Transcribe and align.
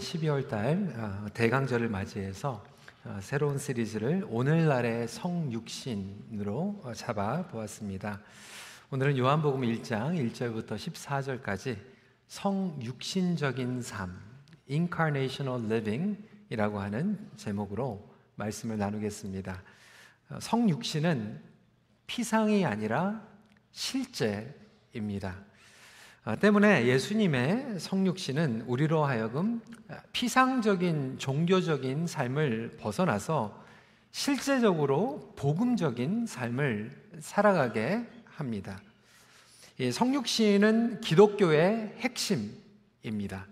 12월 0.00 0.48
달 0.48 0.90
어, 0.96 1.26
대강절을 1.34 1.90
맞이해서 1.90 2.64
어, 3.04 3.18
새로운 3.20 3.58
시리즈를 3.58 4.26
오늘날의 4.30 5.06
성육신으로 5.06 6.80
어, 6.82 6.94
잡아 6.94 7.46
보았습니다. 7.46 8.22
오늘은 8.90 9.18
요한복음 9.18 9.60
1장 9.60 10.32
1절부터 10.32 10.76
14절까지 10.76 11.76
성육신적인 12.28 13.82
삶, 13.82 14.18
incarnational 14.70 15.70
living이라고 15.70 16.80
하는 16.80 17.28
제목으로 17.36 18.08
말씀을 18.36 18.78
나누겠습니다. 18.78 19.62
성육신은 20.40 21.42
피상이 22.06 22.64
아니라 22.64 23.28
실제입니다. 23.72 25.49
아, 26.22 26.36
때문에 26.36 26.84
예수님의 26.84 27.80
성육신은 27.80 28.64
우리로 28.66 29.06
하여금 29.06 29.62
피상적인 30.12 31.16
종교적인 31.18 32.06
삶을 32.06 32.76
벗어나서 32.78 33.64
실제적으로 34.10 35.32
복음적인 35.36 36.26
삶을 36.26 36.90
살아가게 37.20 38.06
합니다. 38.26 38.82
성육신은 39.92 41.00
기독교의 41.00 41.94
핵심입니다. 42.00 43.46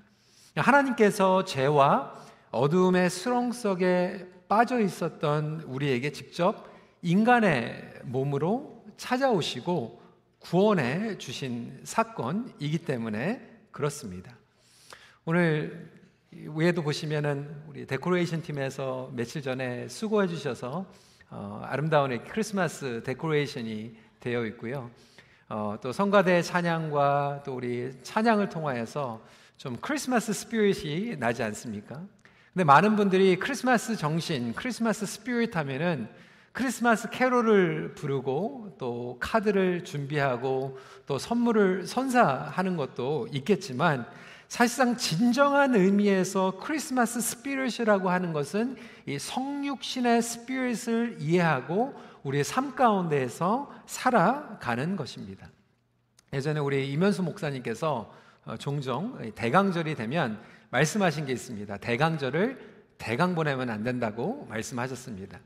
하나님께서 0.54 1.46
죄와 1.46 2.22
어둠의 2.50 3.08
수렁 3.08 3.52
속에 3.52 4.28
빠져 4.46 4.78
있었던 4.80 5.62
우리에게 5.62 6.12
직접 6.12 6.68
인간의 7.00 8.00
몸으로 8.04 8.84
찾아오시고 8.98 10.07
구원해 10.38 11.18
주신 11.18 11.80
사건이기 11.84 12.78
때문에 12.78 13.40
그렇습니다. 13.70 14.36
오늘 15.24 15.90
위에도 16.30 16.82
보시면은 16.82 17.62
우리 17.66 17.86
decoration 17.86 18.42
팀에서 18.42 19.10
며칠 19.14 19.42
전에 19.42 19.88
수고해 19.88 20.28
주셔서 20.28 20.86
어, 21.30 21.62
아름다운 21.64 22.22
크리스마스 22.24 23.02
decoration이 23.04 23.96
되어 24.20 24.46
있고요. 24.46 24.90
어, 25.48 25.76
또 25.82 25.92
성가대 25.92 26.42
찬양과 26.42 27.42
또 27.44 27.54
우리 27.54 27.92
찬양을 28.02 28.48
통하여서 28.48 29.22
좀 29.56 29.76
크리스마스 29.80 30.32
spirit이 30.32 31.16
나지 31.18 31.42
않습니까? 31.42 32.02
근데 32.52 32.64
많은 32.64 32.96
분들이 32.96 33.36
크리스마스 33.36 33.96
정신, 33.96 34.54
크리스마스 34.54 35.04
spirit 35.04 35.56
하면은 35.56 36.08
크리스마스 36.58 37.08
캐롤을 37.10 37.94
부르고 37.94 38.74
또 38.80 39.16
카드를 39.20 39.84
준비하고 39.84 40.76
또 41.06 41.16
선물을 41.16 41.86
선사하는 41.86 42.76
것도 42.76 43.28
있겠지만 43.30 44.04
사실상 44.48 44.96
진정한 44.96 45.76
의미에서 45.76 46.58
크리스마스 46.58 47.20
스피릿이라고 47.20 48.10
하는 48.10 48.32
것은 48.32 48.76
이 49.06 49.20
성육신의 49.20 50.20
스피릿을 50.20 51.18
이해하고 51.20 51.94
우리의 52.24 52.42
삶 52.42 52.74
가운데에서 52.74 53.72
살아가는 53.86 54.96
것입니다. 54.96 55.48
예전에 56.32 56.58
우리 56.58 56.90
이면수 56.90 57.22
목사님께서 57.22 58.12
어, 58.46 58.56
종종 58.56 59.16
대강절이 59.36 59.94
되면 59.94 60.42
말씀하신 60.70 61.26
게 61.26 61.32
있습니다. 61.34 61.76
대강절을 61.76 62.78
대강 62.98 63.36
보내면 63.36 63.70
안 63.70 63.84
된다고 63.84 64.44
말씀하셨습니다. 64.50 65.38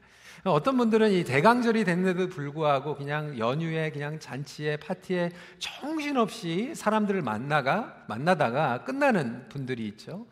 어떤 0.44 0.76
분들은 0.76 1.12
이 1.12 1.22
대강절이 1.22 1.84
됐는데도 1.84 2.28
불구하고 2.28 2.96
그냥 2.96 3.38
연휴에 3.38 3.90
그냥 3.92 4.18
잔치에 4.18 4.76
파티에 4.76 5.30
정신없이 5.60 6.74
사람들을 6.74 7.22
만나가 7.22 8.04
만나다가 8.08 8.82
끝나는 8.84 9.48
분들이 9.48 9.86
있죠. 9.88 10.26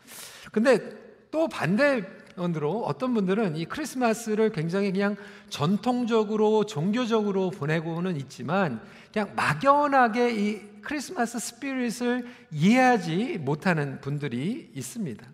근데 0.50 0.80
또 1.30 1.46
반대으로 1.46 2.84
어떤 2.84 3.14
분들은 3.14 3.56
이 3.56 3.66
크리스마스를 3.66 4.50
굉장히 4.50 4.90
그냥 4.90 5.14
전통적으로 5.48 6.64
종교적으로 6.66 7.50
보내고는 7.50 8.16
있지만 8.16 8.82
그냥 9.12 9.32
막연하게 9.36 10.34
이 10.34 10.60
크리스마스 10.82 11.38
스피릿을 11.38 12.26
이해하지 12.50 13.38
못하는 13.38 14.00
분들이 14.00 14.72
있습니다. 14.74 15.24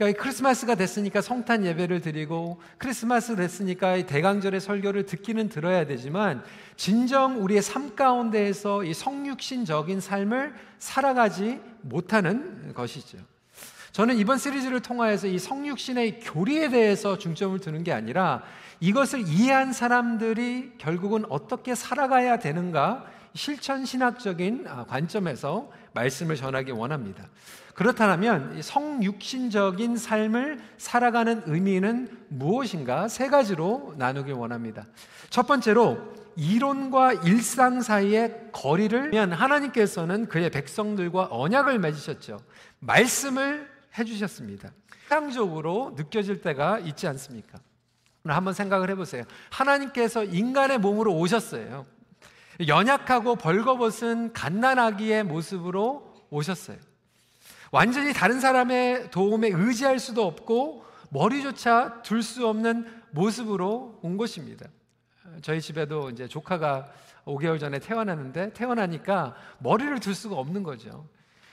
그러니까 0.00 0.22
크리스마스가 0.22 0.76
됐으니까 0.76 1.20
성탄 1.20 1.66
예배를 1.66 2.00
드리고 2.00 2.58
크리스마스 2.78 3.36
됐으니까 3.36 4.06
대강절의 4.06 4.58
설교를 4.58 5.04
듣기는 5.04 5.50
들어야 5.50 5.84
되지만 5.84 6.42
진정 6.74 7.42
우리의 7.42 7.60
삶 7.60 7.94
가운데에서 7.94 8.82
이 8.82 8.94
성육신적인 8.94 10.00
삶을 10.00 10.54
살아가지 10.78 11.60
못하는 11.82 12.72
것이죠. 12.72 13.18
저는 13.92 14.16
이번 14.16 14.38
시리즈를 14.38 14.80
통하여서 14.80 15.26
이 15.26 15.38
성육신의 15.38 16.20
교리에 16.20 16.70
대해서 16.70 17.18
중점을 17.18 17.58
두는 17.58 17.84
게 17.84 17.92
아니라 17.92 18.42
이것을 18.80 19.28
이해한 19.28 19.74
사람들이 19.74 20.78
결국은 20.78 21.26
어떻게 21.28 21.74
살아가야 21.74 22.38
되는가 22.38 23.04
실천 23.34 23.84
신학적인 23.84 24.64
관점에서 24.88 25.70
말씀을 25.92 26.36
전하기 26.36 26.70
원합니다. 26.70 27.28
그렇다면 27.80 28.60
성육신적인 28.60 29.96
삶을 29.96 30.58
살아가는 30.76 31.42
의미는 31.46 32.14
무엇인가 32.28 33.08
세 33.08 33.28
가지로 33.28 33.94
나누길 33.96 34.34
원합니다. 34.34 34.84
첫 35.30 35.46
번째로 35.46 35.98
이론과 36.36 37.14
일상 37.24 37.80
사이의 37.80 38.50
거리를 38.52 39.12
위한 39.14 39.32
하나님께서는 39.32 40.28
그의 40.28 40.50
백성들과 40.50 41.28
언약을 41.30 41.78
맺으셨죠. 41.78 42.40
말씀을 42.80 43.66
해주셨습니다. 43.96 44.72
상적으로 45.08 45.94
느껴질 45.96 46.42
때가 46.42 46.80
있지 46.80 47.06
않습니까? 47.06 47.60
한번 48.26 48.52
생각을 48.52 48.90
해보세요. 48.90 49.24
하나님께서 49.48 50.24
인간의 50.24 50.76
몸으로 50.80 51.16
오셨어요. 51.16 51.86
연약하고 52.68 53.36
벌거벗은 53.36 54.34
갓난아기의 54.34 55.24
모습으로 55.24 56.14
오셨어요. 56.28 56.89
완전히 57.70 58.12
다른 58.12 58.40
사람의 58.40 59.10
도움에 59.10 59.48
의지할 59.52 59.98
수도 59.98 60.26
없고 60.26 60.84
머리조차 61.10 62.02
둘 62.02 62.22
수 62.22 62.46
없는 62.46 62.86
모습으로 63.10 63.98
온 64.02 64.16
것입니다. 64.16 64.66
저희 65.42 65.60
집에도 65.60 66.10
이제 66.10 66.26
조카가 66.28 66.86
5개월 67.24 67.60
전에 67.60 67.78
태어났는데 67.78 68.52
태어나니까 68.52 69.34
머리를 69.58 69.98
둘 70.00 70.14
수가 70.14 70.36
없는 70.36 70.62
거죠. 70.62 71.06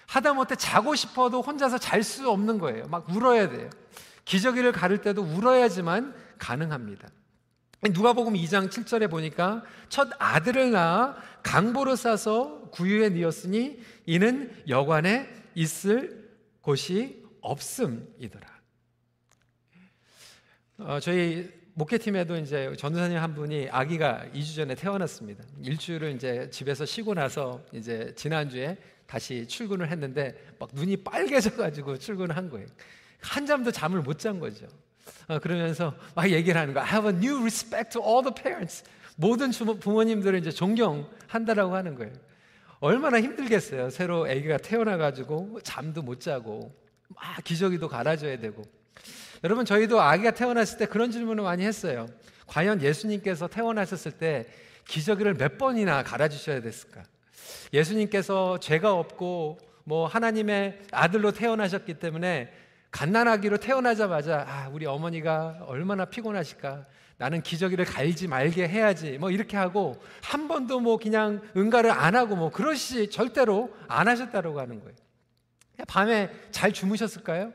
하다못해 0.08 0.56
자고 0.56 0.96
싶어도 0.96 1.42
혼자서 1.42 1.78
잘 1.78 2.02
수 2.02 2.30
없는 2.30 2.60
거예요. 2.60 2.88
막 2.88 3.10
울어야 3.10 3.50
돼요. 3.50 3.70
기저귀를 4.26 4.72
가를 4.72 5.02
때도 5.02 5.22
울어야지만 5.22 6.14
가능합니다. 6.38 7.10
누가복음 7.82 8.34
2장 8.34 8.70
7절에 8.70 9.10
보니까 9.10 9.64
첫 9.90 10.10
아들을 10.18 10.72
낳아 10.72 11.16
강보로 11.44 11.96
싸서 11.96 12.70
구유에 12.72 13.10
뉘었으니 13.10 13.80
이는 14.06 14.52
여관에 14.68 15.30
있을 15.58 16.30
곳이 16.62 17.24
없음이더라. 17.42 18.48
어, 20.78 21.00
저희 21.00 21.50
목회팀에도 21.74 22.38
이제 22.38 22.72
전도사님 22.78 23.18
한 23.18 23.34
분이 23.34 23.70
아기가 23.72 24.26
2주 24.36 24.56
전에 24.56 24.76
태어났습니다. 24.76 25.44
일주일을 25.64 26.12
이제 26.16 26.48
집에서 26.52 26.86
쉬고 26.86 27.16
나서 27.16 27.64
이제 27.72 28.14
지난주에 28.16 28.78
다시 29.08 29.48
출근을 29.48 29.90
했는데 29.90 30.36
막 30.60 30.70
눈이 30.74 30.98
빨개져 30.98 31.56
가지고 31.56 31.98
출근을 31.98 32.38
한 32.38 32.50
거예요. 32.52 32.68
한잠도 33.22 33.72
잠을 33.72 34.02
못 34.04 34.20
잔 34.20 34.40
거죠. 34.40 34.68
어, 35.28 35.40
그러면서 35.40 35.96
막 36.14 36.30
얘기를 36.30 36.60
하는 36.62 36.76
거야. 36.76 36.84
I 36.84 36.90
have 36.92 37.10
a 37.10 37.16
new 37.18 37.40
respect 37.42 37.94
to 37.94 38.02
all 38.06 38.22
the 38.22 38.34
parents. 38.34 38.84
모든 39.16 39.50
부모님들을 39.50 40.38
이제 40.38 40.52
존경한다라고 40.52 41.74
하는 41.74 41.96
거예요. 41.96 42.14
얼마나 42.80 43.20
힘들겠어요. 43.20 43.90
새로 43.90 44.26
아기가 44.26 44.58
태어나가지고 44.58 45.60
잠도 45.64 46.02
못 46.02 46.20
자고 46.20 46.74
막 47.08 47.44
기저귀도 47.44 47.88
갈아줘야 47.88 48.40
되고. 48.40 48.64
여러분 49.44 49.66
저희도 49.66 50.02
아기가 50.02 50.32
태어났을 50.32 50.78
때 50.78 50.86
그런 50.86 51.12
질문을 51.12 51.44
많이 51.44 51.64
했어요. 51.64 52.08
과연 52.48 52.82
예수님께서 52.82 53.48
태어나셨을 53.48 54.14
때 54.14 54.46
기저귀를 54.86 55.36
몇 55.36 55.58
번이나 55.58 56.04
갈아주셔야 56.04 56.62
됐을까? 56.62 57.04
예수님께서 57.74 58.60
죄가 58.60 58.94
없고 58.94 59.60
뭐 59.84 60.08
하나님의 60.08 60.82
아들로 60.92 61.32
태어나셨기 61.32 61.96
때문에 61.96 62.54
갓난아기로 62.92 63.58
태어나자마자 63.58 64.46
아, 64.48 64.70
우리 64.72 64.86
어머니가 64.86 65.60
얼마나 65.68 66.06
피곤하실까? 66.06 66.86
나는 67.18 67.42
기저귀를 67.42 67.86
갈지 67.86 68.28
말게 68.28 68.68
해야지. 68.68 69.18
뭐 69.18 69.32
이렇게 69.32 69.58
하고 69.58 70.02
한 70.22 70.48
번도 70.48 70.80
뭐 70.80 70.98
그냥 70.98 71.42
응가를 71.56 71.90
안 71.90 72.16
하고 72.16 72.36
뭐 72.36 72.52
그러시 72.52 73.10
절대로 73.10 73.74
안 73.88 74.08
하셨다고 74.08 74.60
하는 74.60 74.80
거예요. 74.80 74.96
밤에 75.88 76.30
잘 76.52 76.72
주무셨을까요? 76.74 77.52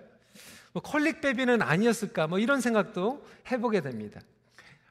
뭐 0.73 0.83
콜릭베비는 0.83 1.63
아니었을까? 1.63 2.27
뭐 2.27 2.39
이런 2.39 2.61
생각도 2.61 3.25
해보게 3.51 3.81
됩니다. 3.83 4.21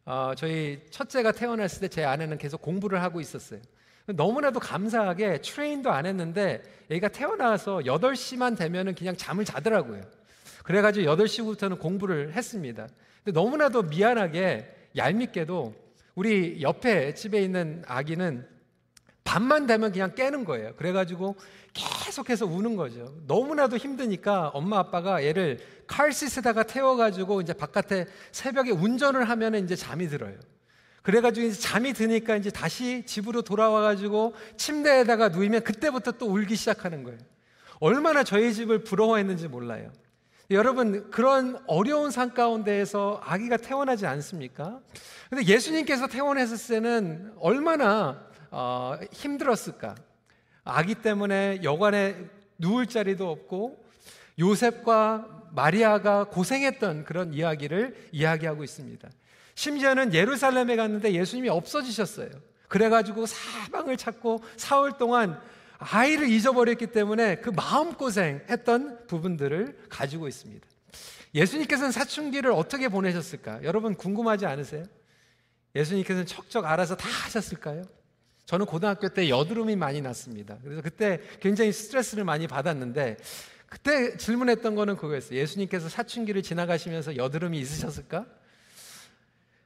어, 0.05 0.33
저희 0.35 0.81
첫째가 0.89 1.31
태어났을 1.33 1.81
때 1.81 1.87
제 1.87 2.03
아내는 2.03 2.37
계속 2.37 2.61
공부를 2.61 3.01
하고 3.01 3.19
있었어요. 3.19 3.59
너무나도 4.05 4.59
감사하게 4.59 5.41
트레인도 5.41 5.91
안 5.91 6.05
했는데 6.05 6.63
애가 6.89 7.09
태어나서 7.09 7.79
8시만 7.85 8.57
되면은 8.57 8.95
그냥 8.95 9.15
잠을 9.15 9.45
자더라고요. 9.45 10.01
그래가지고 10.63 11.13
8시부터는 11.15 11.79
공부를 11.79 12.33
했습니다. 12.33 12.87
근데 13.23 13.39
너무나도 13.39 13.83
미안하게 13.83 14.89
얄밉게도 14.95 15.75
우리 16.15 16.61
옆에 16.61 17.13
집에 17.13 17.41
있는 17.41 17.83
아기는 17.87 18.47
밤만 19.23 19.67
되면 19.67 19.91
그냥 19.91 20.13
깨는 20.15 20.45
거예요. 20.45 20.73
그래가지고 20.75 21.35
계속해서 21.73 22.45
우는 22.45 22.75
거죠. 22.75 23.15
너무나도 23.27 23.77
힘드니까 23.77 24.49
엄마 24.49 24.79
아빠가 24.79 25.23
얘를 25.23 25.59
칼시스에다가 25.87 26.63
태워가지고 26.63 27.41
이제 27.41 27.53
바깥에 27.53 28.07
새벽에 28.31 28.71
운전을 28.71 29.29
하면 29.29 29.55
이제 29.55 29.75
잠이 29.75 30.07
들어요. 30.07 30.35
그래가지고 31.01 31.47
이제 31.47 31.59
잠이 31.59 31.93
드니까 31.93 32.35
이제 32.35 32.49
다시 32.49 33.03
집으로 33.05 33.41
돌아와가지고 33.41 34.35
침대에다가 34.57 35.29
누이면 35.29 35.63
그때부터 35.63 36.11
또 36.13 36.27
울기 36.27 36.55
시작하는 36.55 37.03
거예요. 37.03 37.19
얼마나 37.79 38.23
저희 38.23 38.53
집을 38.53 38.83
부러워했는지 38.83 39.47
몰라요. 39.47 39.91
여러분, 40.51 41.09
그런 41.11 41.57
어려운 41.65 42.11
산 42.11 42.33
가운데에서 42.33 43.21
아기가 43.23 43.55
태어나지 43.55 44.05
않습니까? 44.05 44.81
근데 45.29 45.45
예수님께서 45.45 46.07
태어났을 46.07 46.75
때는 46.75 47.33
얼마나 47.39 48.21
어, 48.49 48.97
힘들었을까? 49.13 49.95
아기 50.65 50.95
때문에 50.95 51.61
여관에 51.63 52.17
누울 52.57 52.87
자리도 52.87 53.29
없고 53.29 53.81
요셉과 54.39 55.47
마리아가 55.53 56.25
고생했던 56.25 57.05
그런 57.05 57.33
이야기를 57.33 58.09
이야기하고 58.11 58.65
있습니다. 58.65 59.09
심지어는 59.55 60.13
예루살렘에 60.13 60.75
갔는데 60.75 61.13
예수님이 61.13 61.47
없어지셨어요. 61.47 62.29
그래가지고 62.67 63.25
사방을 63.25 63.95
찾고 63.95 64.41
사흘 64.57 64.97
동안 64.97 65.39
아이를 65.81 66.29
잊어버렸기 66.29 66.87
때문에 66.87 67.37
그 67.37 67.49
마음고생 67.49 68.41
했던 68.49 69.05
부분들을 69.07 69.87
가지고 69.89 70.27
있습니다. 70.27 70.67
예수님께서는 71.33 71.91
사춘기를 71.91 72.51
어떻게 72.51 72.87
보내셨을까? 72.87 73.63
여러분 73.63 73.95
궁금하지 73.95 74.45
않으세요? 74.45 74.83
예수님께서는 75.75 76.25
척척 76.25 76.65
알아서 76.65 76.95
다 76.95 77.09
하셨을까요? 77.09 77.83
저는 78.45 78.65
고등학교 78.65 79.09
때 79.09 79.29
여드름이 79.29 79.75
많이 79.75 80.01
났습니다. 80.01 80.57
그래서 80.63 80.81
그때 80.81 81.21
굉장히 81.39 81.71
스트레스를 81.71 82.25
많이 82.25 82.47
받았는데 82.47 83.17
그때 83.67 84.17
질문했던 84.17 84.75
거는 84.75 84.97
그거였어요. 84.97 85.39
예수님께서 85.39 85.87
사춘기를 85.87 86.43
지나가시면서 86.43 87.15
여드름이 87.15 87.57
있으셨을까? 87.59 88.25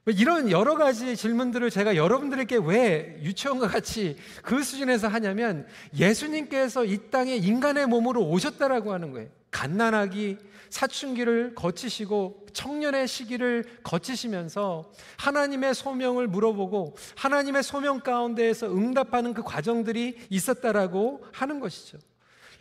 뭐 0.06 0.14
이런 0.14 0.52
여러 0.52 0.76
가지 0.76 1.18
질문들을 1.18 1.72
제가 1.72 1.96
여러분들에게 1.96 2.60
왜 2.64 3.20
유치원과 3.24 3.68
같이 3.68 4.16
그 4.44 4.62
수준에서 4.62 5.08
하냐면 5.08 5.66
예수님께서 5.98 6.86
이 6.86 7.10
땅에 7.10 7.36
인간의 7.36 7.88
몸으로 7.88 8.24
오셨다라고 8.30 8.94
하는 8.94 9.12
거예요. 9.12 9.30
갓난아기 9.50 10.38
사춘기를 10.70 11.56
거치시고 11.56 12.46
청년의 12.54 13.08
시기를 13.08 13.66
거치시면서 13.82 14.92
하나님의 15.18 15.74
소명을 15.74 16.28
물어보고 16.28 16.96
하나님의 17.16 17.64
소명 17.64 18.00
가운데에서 18.00 18.68
응답하는 18.68 19.34
그 19.34 19.42
과정들이 19.42 20.20
있었다라고 20.30 21.26
하는 21.32 21.60
것이죠. 21.60 21.98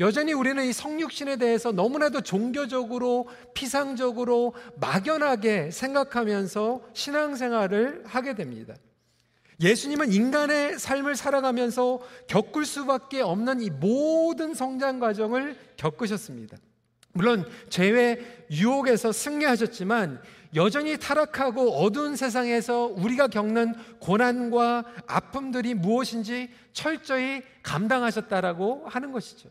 여전히 0.01 0.33
우리는 0.33 0.65
이 0.65 0.73
성육신에 0.73 1.37
대해서 1.37 1.73
너무나도 1.73 2.23
종교적으로 2.23 3.29
피상적으로 3.55 4.55
막연하게 4.77 5.71
생각하면서 5.71 6.83
신앙생활을 6.93 8.03
하게 8.07 8.35
됩니다. 8.35 8.75
예수님은 9.61 10.13
인간의 10.13 10.79
삶을 10.79 11.15
살아가면서 11.15 12.01
겪을 12.27 12.65
수밖에 12.65 13.21
없는 13.21 13.61
이 13.61 13.71
모든 13.71 14.53
성장 14.53 14.99
과정을 14.99 15.57
겪으셨습니다. 15.77 16.57
물론 17.13 17.49
죄의 17.69 18.47
유혹에서 18.51 19.13
승리하셨지만 19.13 20.21
여전히 20.57 20.97
타락하고 20.99 21.77
어두운 21.77 22.17
세상에서 22.17 22.87
우리가 22.87 23.29
겪는 23.29 23.75
고난과 24.01 24.85
아픔들이 25.07 25.75
무엇인지 25.75 26.51
철저히 26.73 27.43
감당하셨다라고 27.63 28.87
하는 28.87 29.13
것이죠. 29.13 29.49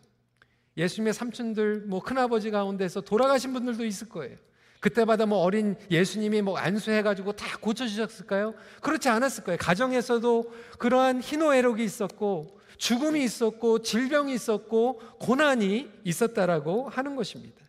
예수님의 0.78 1.14
삼촌들, 1.14 1.84
뭐 1.88 2.02
큰아버지 2.02 2.52
가운데서 2.52 3.02
돌아가신 3.02 3.54
분들도 3.54 3.86
있을 3.86 4.10
거예요. 4.10 4.38
그때마다 4.80 5.26
뭐 5.26 5.38
어린 5.40 5.78
예수님이 5.90 6.42
뭐 6.42 6.58
안수해가지고 6.58 7.34
다 7.34 7.58
고쳐주셨을까요? 7.60 8.54
그렇지 8.82 9.08
않았을 9.08 9.46
거예요. 9.46 9.58
가정에서도 9.58 10.52
그러한 10.78 11.22
희노애락이 11.22 11.84
있었고, 11.84 12.60
죽음이 12.78 13.24
있었고, 13.24 13.82
질병이 13.82 14.34
있었고, 14.34 15.00
고난이 15.20 15.90
있었다라고 16.04 16.90
하는 16.90 17.16
것입니다. 17.16 17.64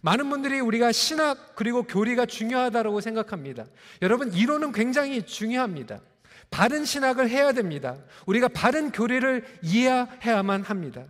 많은 0.00 0.30
분들이 0.30 0.60
우리가 0.60 0.92
신학 0.92 1.54
그리고 1.56 1.82
교리가 1.82 2.24
중요하다고 2.24 3.02
생각합니다. 3.02 3.66
여러분, 4.00 4.32
이론은 4.32 4.72
굉장히 4.72 5.22
중요합니다. 5.26 6.00
바른 6.50 6.86
신학을 6.86 7.28
해야 7.28 7.52
됩니다. 7.52 7.98
우리가 8.24 8.48
바른 8.48 8.90
교리를 8.92 9.44
이해해야만 9.62 10.62
합니다. 10.62 11.04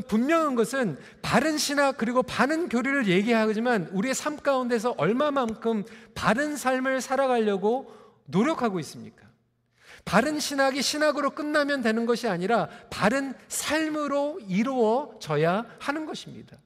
분명한 0.00 0.54
것은 0.56 0.98
바른 1.22 1.56
신학 1.56 1.96
그리고 1.96 2.22
바른 2.22 2.68
교리를 2.68 3.06
얘기하지만 3.06 3.88
우리의 3.92 4.14
삶 4.14 4.36
가운데서 4.36 4.94
얼마만큼 4.98 5.84
바른 6.14 6.56
삶을 6.56 7.00
살아가려고 7.00 7.92
노력하고 8.26 8.80
있습니까? 8.80 9.24
바른 10.04 10.38
신학이 10.38 10.82
신학으로 10.82 11.30
끝나면 11.30 11.82
되는 11.82 12.06
것이 12.06 12.28
아니라 12.28 12.68
바른 12.90 13.34
삶으로 13.48 14.40
이루어져야 14.48 15.64
하는 15.78 16.06
것입니다. 16.06 16.58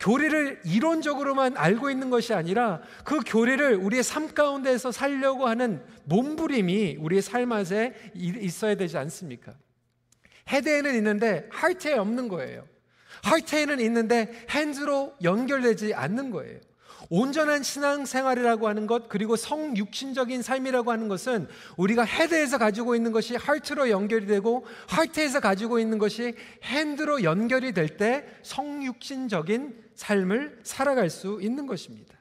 교리를 0.00 0.60
이론적으로만 0.64 1.56
알고 1.56 1.90
있는 1.90 2.10
것이 2.10 2.34
아니라 2.34 2.80
그 3.04 3.20
교리를 3.24 3.76
우리의 3.76 4.02
삶 4.02 4.28
가운데서 4.34 4.92
살려고 4.92 5.46
하는 5.46 5.84
몸부림이 6.04 6.96
우리의 7.00 7.22
삶에 7.22 7.94
있어야 8.14 8.74
되지 8.74 8.98
않습니까? 8.98 9.54
헤드에는 10.48 10.94
있는데 10.96 11.48
하트에 11.50 11.94
없는 11.94 12.28
거예요. 12.28 12.73
하트에는 13.24 13.80
있는데 13.80 14.30
핸즈로 14.50 15.14
연결되지 15.22 15.94
않는 15.94 16.30
거예요. 16.30 16.60
온전한 17.10 17.62
신앙생활이라고 17.62 18.66
하는 18.68 18.86
것 18.86 19.08
그리고 19.08 19.36
성육신적인 19.36 20.42
삶이라고 20.42 20.90
하는 20.90 21.08
것은 21.08 21.48
우리가 21.76 22.04
헤드에서 22.04 22.58
가지고 22.58 22.94
있는 22.94 23.12
것이 23.12 23.36
하트로 23.36 23.90
연결이 23.90 24.26
되고 24.26 24.66
하트에서 24.88 25.40
가지고 25.40 25.78
있는 25.78 25.98
것이 25.98 26.34
핸드로 26.62 27.22
연결이 27.22 27.72
될 27.72 27.96
때 27.96 28.24
성육신적인 28.42 29.84
삶을 29.94 30.60
살아갈 30.64 31.10
수 31.10 31.38
있는 31.40 31.66
것입니다. 31.66 32.14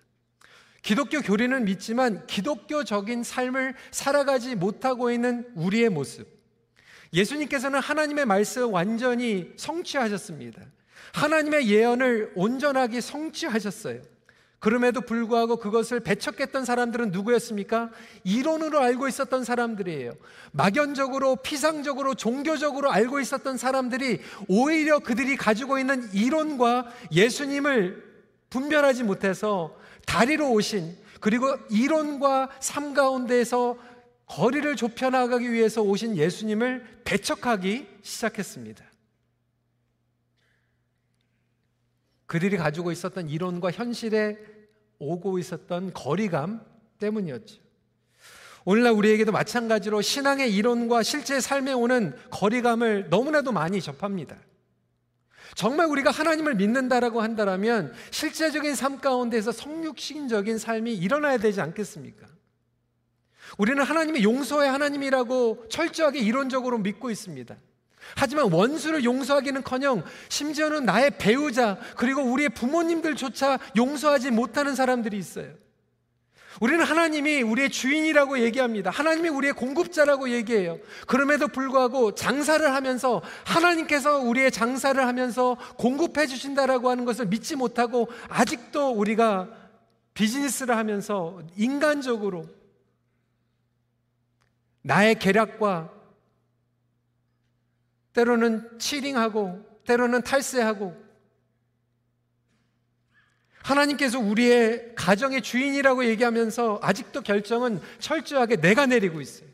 기독교 0.83 1.21
교리는 1.21 1.63
믿지만 1.63 2.27
기독교적인 2.27 3.23
삶을 3.23 3.73
살아가지 3.89 4.55
못하고 4.55 5.11
있는 5.11 5.47
우리의 5.55 5.89
모습. 5.89 6.27
예수님께서는 7.13 7.79
하나님의 7.79 8.25
말씀 8.25 8.71
완전히 8.73 9.53
성취하셨습니다. 9.55 10.61
하나님의 11.13 11.69
예언을 11.69 12.33
온전하게 12.35 12.99
성취하셨어요. 12.99 14.01
그럼에도 14.59 15.01
불구하고 15.01 15.57
그것을 15.57 15.99
배척했던 15.99 16.63
사람들은 16.63 17.11
누구였습니까? 17.11 17.89
이론으로 18.23 18.79
알고 18.79 19.09
있었던 19.09 19.43
사람들이에요. 19.43 20.13
막연적으로, 20.53 21.35
피상적으로, 21.35 22.15
종교적으로 22.15 22.89
알고 22.89 23.19
있었던 23.19 23.57
사람들이 23.57 24.21
오히려 24.47 24.99
그들이 24.99 25.35
가지고 25.35 25.79
있는 25.79 26.09
이론과 26.13 26.93
예수님을 27.11 28.03
분별하지 28.49 29.03
못해서 29.03 29.75
다리로 30.05 30.51
오신 30.51 30.95
그리고 31.19 31.57
이론과 31.69 32.51
삶 32.61 32.93
가운데에서 32.93 33.77
거리를 34.27 34.75
좁혀나가기 34.77 35.51
위해서 35.51 35.81
오신 35.81 36.15
예수님을 36.15 36.85
배척하기 37.03 37.87
시작했습니다. 38.01 38.92
그들이 42.33 42.57
가지고 42.57 42.91
있었던 42.91 43.29
이론과 43.29 43.69
현실에 43.69 44.39
오고 44.97 45.37
있었던 45.37 45.93
거리감 45.93 46.65
때문이었죠. 46.97 47.61
오늘날 48.65 48.93
우리에게도 48.93 49.31
마찬가지로 49.31 50.01
신앙의 50.01 50.51
이론과 50.55 51.03
실제 51.03 51.39
삶에 51.39 51.73
오는 51.73 52.15
거리감을 52.31 53.09
너무나도 53.11 53.51
많이 53.51 53.79
접합니다. 53.81 54.35
정말 55.53 55.85
우리가 55.85 56.09
하나님을 56.09 56.55
믿는다라고 56.55 57.21
한다면 57.21 57.93
실제적인 58.09 58.73
삶 58.73 58.99
가운데서 58.99 59.51
성육신적인 59.51 60.57
삶이 60.57 60.91
일어나야 60.91 61.37
되지 61.37 61.61
않겠습니까? 61.61 62.25
우리는 63.59 63.83
하나님의 63.83 64.23
용서의 64.23 64.71
하나님이라고 64.71 65.67
철저하게 65.69 66.17
이론적으로 66.17 66.79
믿고 66.79 67.11
있습니다. 67.11 67.55
하지만 68.15 68.51
원수를 68.51 69.03
용서하기는커녕 69.03 70.03
심지어는 70.29 70.85
나의 70.85 71.11
배우자 71.17 71.77
그리고 71.97 72.21
우리의 72.21 72.49
부모님들조차 72.49 73.59
용서하지 73.75 74.31
못하는 74.31 74.75
사람들이 74.75 75.17
있어요. 75.17 75.63
우리는 76.61 76.83
하나님이 76.83 77.41
우리의 77.41 77.69
주인이라고 77.69 78.39
얘기합니다. 78.39 78.91
하나님이 78.91 79.29
우리의 79.29 79.53
공급자라고 79.53 80.29
얘기해요. 80.29 80.77
그럼에도 81.07 81.47
불구하고 81.47 82.13
장사를 82.13 82.71
하면서 82.71 83.21
하나님께서 83.45 84.19
우리의 84.19 84.51
장사를 84.51 85.03
하면서 85.05 85.57
공급해 85.77 86.27
주신다라고 86.27 86.89
하는 86.89 87.05
것을 87.05 87.25
믿지 87.25 87.55
못하고 87.55 88.07
아직도 88.29 88.91
우리가 88.91 89.49
비즈니스를 90.13 90.77
하면서 90.77 91.41
인간적으로 91.57 92.45
나의 94.83 95.15
계략과 95.15 95.89
때로는 98.13 98.79
치링하고 98.79 99.81
때로는 99.85 100.21
탈세하고 100.21 101.03
하나님께서 103.63 104.19
우리의 104.19 104.93
가정의 104.95 105.41
주인이라고 105.41 106.05
얘기하면서 106.05 106.79
아직도 106.81 107.21
결정은 107.21 107.81
철저하게 107.99 108.57
내가 108.57 108.85
내리고 108.85 109.21
있어요. 109.21 109.47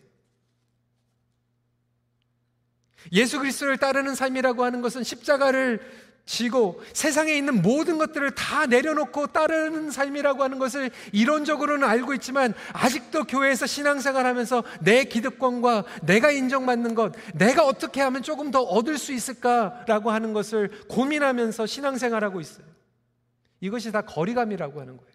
예수 3.12 3.40
그리스도를 3.40 3.78
따르는 3.78 4.16
삶이라고 4.16 4.64
하는 4.64 4.82
것은 4.82 5.04
십자가를 5.04 5.80
지고 6.30 6.80
세상에 6.94 7.34
있는 7.34 7.64
모든 7.64 7.98
것들을 7.98 8.30
다 8.36 8.68
내려놓고 8.68 9.28
따르는 9.28 9.90
삶이라고 9.90 10.44
하는 10.44 10.60
것을 10.60 10.92
이론적으로는 11.12 11.88
알고 11.88 12.14
있지만 12.14 12.54
아직도 12.72 13.24
교회에서 13.24 13.66
신앙생활 13.66 14.28
하면서 14.28 14.64
내 14.80 15.06
기득권과 15.06 15.86
내가 16.04 16.30
인정받는 16.30 16.94
것, 16.94 17.14
내가 17.34 17.66
어떻게 17.66 18.02
하면 18.02 18.22
조금 18.22 18.52
더 18.52 18.62
얻을 18.62 19.00
수 19.00 19.12
있을까라고 19.12 20.12
하는 20.12 20.34
것을 20.34 20.70
고민하면서 20.88 21.66
신앙생활하고 21.66 22.40
있어요. 22.40 22.68
이것이 23.60 23.92
다 23.92 24.02
거리감이라고 24.02 24.82
하는 24.82 24.98
거예요. 24.98 25.12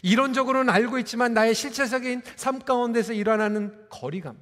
이론적으로는 0.00 0.72
알고 0.72 0.98
있지만 1.00 1.34
나의 1.34 1.54
실체적인 1.54 2.22
삶 2.36 2.58
가운데서 2.58 3.12
일어나는 3.12 3.86
거리감. 3.90 4.38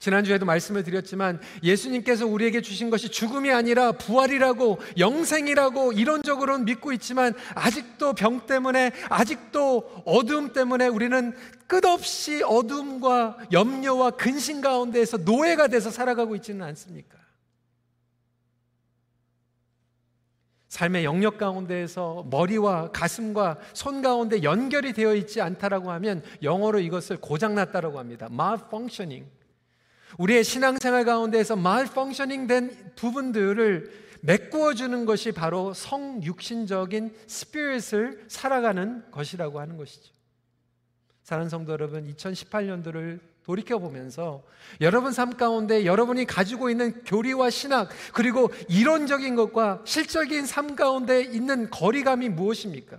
지난주에도 0.00 0.46
말씀을 0.46 0.82
드렸지만 0.82 1.38
예수님께서 1.62 2.26
우리에게 2.26 2.62
주신 2.62 2.88
것이 2.88 3.10
죽음이 3.10 3.52
아니라 3.52 3.92
부활이라고 3.92 4.78
영생이라고 4.98 5.92
이론적으로는 5.92 6.64
믿고 6.64 6.92
있지만 6.94 7.34
아직도 7.54 8.14
병 8.14 8.46
때문에 8.46 8.92
아직도 9.10 10.02
어둠 10.06 10.54
때문에 10.54 10.88
우리는 10.88 11.36
끝없이 11.66 12.42
어둠과 12.42 13.36
염려와 13.52 14.12
근심 14.12 14.62
가운데에서 14.62 15.18
노예가 15.18 15.68
돼서 15.68 15.90
살아가고 15.90 16.34
있지는 16.36 16.62
않습니까? 16.62 17.20
삶의 20.68 21.04
영역 21.04 21.36
가운데에서 21.36 22.24
머리와 22.30 22.90
가슴과 22.92 23.58
손 23.74 24.00
가운데 24.00 24.42
연결이 24.44 24.94
되어 24.94 25.14
있지 25.14 25.42
않다라고 25.42 25.90
하면 25.90 26.22
영어로 26.42 26.78
이것을 26.78 27.18
고장났다라고 27.18 27.98
합니다. 27.98 28.28
malfunctioning. 28.30 29.39
우리의 30.18 30.44
신앙생활 30.44 31.04
가운데에서 31.04 31.54
malfunctioning 31.54 32.46
된 32.46 32.92
부분들을 32.96 34.10
메꾸어 34.22 34.74
주는 34.74 35.06
것이 35.06 35.32
바로 35.32 35.72
성육신적인 35.72 37.14
스피릿을 37.26 38.24
살아가는 38.28 39.10
것이라고 39.10 39.60
하는 39.60 39.76
것이죠. 39.76 40.12
사랑하는 41.22 41.48
성도 41.48 41.72
여러분, 41.72 42.12
2018년도를 42.14 43.20
돌이켜 43.44 43.78
보면서 43.78 44.42
여러분 44.80 45.12
삶 45.12 45.36
가운데 45.36 45.84
여러분이 45.84 46.26
가지고 46.26 46.70
있는 46.70 47.02
교리와 47.04 47.50
신학 47.50 47.88
그리고 48.12 48.50
이론적인 48.68 49.34
것과 49.34 49.82
실적인 49.84 50.46
삶 50.46 50.76
가운데 50.76 51.22
있는 51.22 51.70
거리감이 51.70 52.28
무엇입니까? 52.28 52.98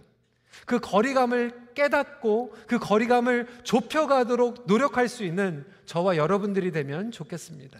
그 0.65 0.79
거리감을 0.79 1.73
깨닫고 1.73 2.55
그 2.67 2.79
거리감을 2.79 3.47
좁혀가도록 3.63 4.65
노력할 4.67 5.07
수 5.07 5.23
있는 5.23 5.65
저와 5.91 6.15
여러분들이 6.15 6.71
되면 6.71 7.11
좋겠습니다. 7.11 7.77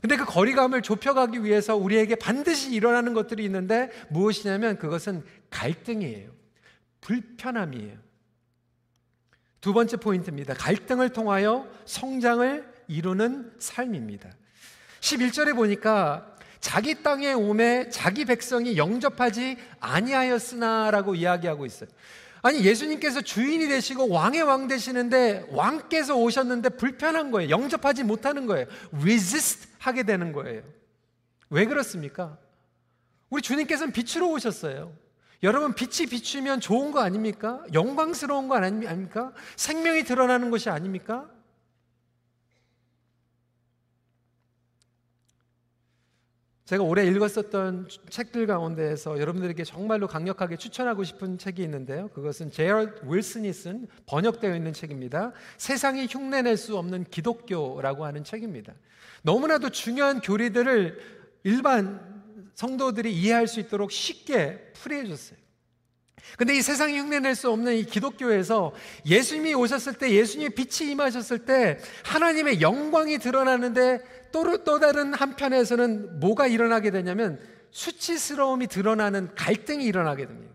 근데 0.00 0.16
그 0.16 0.24
거리감을 0.24 0.82
좁혀가기 0.82 1.44
위해서 1.44 1.76
우리에게 1.76 2.16
반드시 2.16 2.72
일어나는 2.72 3.14
것들이 3.14 3.44
있는데 3.44 3.88
무엇이냐면 4.08 4.78
그것은 4.78 5.24
갈등이에요. 5.48 6.32
불편함이에요. 7.00 7.96
두 9.60 9.72
번째 9.72 9.98
포인트입니다. 9.98 10.54
갈등을 10.54 11.10
통하여 11.10 11.70
성장을 11.84 12.68
이루는 12.88 13.52
삶입니다. 13.60 14.30
11절에 14.98 15.54
보니까 15.54 16.34
자기 16.58 17.00
땅에 17.04 17.32
오매 17.32 17.90
자기 17.90 18.24
백성이 18.24 18.76
영접하지 18.76 19.56
아니하였으나라고 19.78 21.14
이야기하고 21.14 21.64
있어요. 21.64 21.90
아니 22.42 22.64
예수님께서 22.64 23.20
주인이 23.20 23.68
되시고 23.68 24.08
왕의 24.08 24.42
왕 24.42 24.66
되시는데 24.66 25.48
왕께서 25.50 26.16
오셨는데 26.16 26.70
불편한 26.70 27.30
거예요. 27.30 27.50
영접하지 27.50 28.04
못하는 28.04 28.46
거예요. 28.46 28.66
resist 28.92 29.68
하게 29.78 30.04
되는 30.04 30.32
거예요. 30.32 30.62
왜 31.50 31.66
그렇습니까? 31.66 32.38
우리 33.28 33.42
주님께서는 33.42 33.92
빛으로 33.92 34.30
오셨어요. 34.30 34.92
여러분 35.42 35.74
빛이 35.74 36.08
비추면 36.08 36.60
좋은 36.60 36.92
거 36.92 37.00
아닙니까? 37.00 37.62
영광스러운 37.72 38.48
거 38.48 38.56
아닙니까? 38.56 39.32
생명이 39.56 40.04
드러나는 40.04 40.50
것이 40.50 40.68
아닙니까? 40.68 41.30
제가 46.70 46.84
올해 46.84 47.04
읽었었던 47.04 47.88
책들 48.10 48.46
가운데에서 48.46 49.18
여러분들에게 49.18 49.64
정말로 49.64 50.06
강력하게 50.06 50.56
추천하고 50.56 51.02
싶은 51.02 51.36
책이 51.36 51.60
있는데요. 51.64 52.06
그것은 52.10 52.52
제럴 52.52 52.94
윌슨이 53.02 53.52
쓴 53.52 53.88
번역되어 54.06 54.54
있는 54.54 54.72
책입니다. 54.72 55.32
세상이 55.56 56.06
흉내낼 56.08 56.56
수 56.56 56.78
없는 56.78 57.06
기독교라고 57.10 58.04
하는 58.04 58.22
책입니다. 58.22 58.72
너무나도 59.22 59.70
중요한 59.70 60.20
교리들을 60.20 60.96
일반 61.42 62.22
성도들이 62.54 63.12
이해할 63.16 63.48
수 63.48 63.58
있도록 63.58 63.90
쉽게 63.90 64.72
풀이해 64.74 65.08
줬어요. 65.08 65.40
근데 66.38 66.56
이 66.56 66.62
세상이 66.62 66.96
흉내낼 67.00 67.34
수 67.34 67.50
없는 67.50 67.74
이 67.74 67.84
기독교에서 67.84 68.72
예수님이 69.06 69.54
오셨을 69.54 69.94
때 69.94 70.12
예수님의 70.12 70.50
빛이 70.50 70.92
임하셨을 70.92 71.40
때 71.40 71.78
하나님의 72.04 72.60
영광이 72.60 73.18
드러나는데 73.18 74.19
또, 74.32 74.64
또 74.64 74.78
다른 74.78 75.14
한편에서는 75.14 76.20
뭐가 76.20 76.46
일어나게 76.46 76.90
되냐면 76.90 77.40
수치스러움이 77.70 78.66
드러나는 78.66 79.34
갈등이 79.34 79.84
일어나게 79.84 80.26
됩니다. 80.26 80.54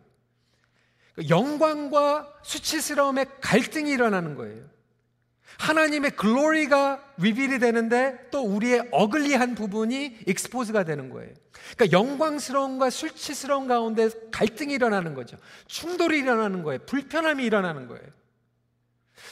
그 1.16 1.30
영광과 1.30 2.34
수치스러움의 2.44 3.26
갈등이 3.42 3.90
일어나는 3.90 4.36
거예요. 4.36 4.76
하나님의 5.58 6.12
글로리가 6.12 7.14
리빌이 7.18 7.60
되는데 7.60 8.28
또 8.32 8.42
우리의 8.42 8.90
어글리한 8.92 9.56
부분이 9.56 10.18
익스포즈가 10.28 10.84
되는 10.84 11.10
거예요. 11.10 11.34
그러니까 11.78 11.98
영광스러움과 11.98 12.90
수치스러움 12.90 13.68
가운데 13.68 14.10
갈등이 14.32 14.74
일어나는 14.74 15.14
거죠. 15.14 15.38
충돌이 15.68 16.20
일어나는 16.20 16.64
거예요. 16.64 16.80
불편함이 16.86 17.44
일어나는 17.46 17.88
거예요. 17.88 18.04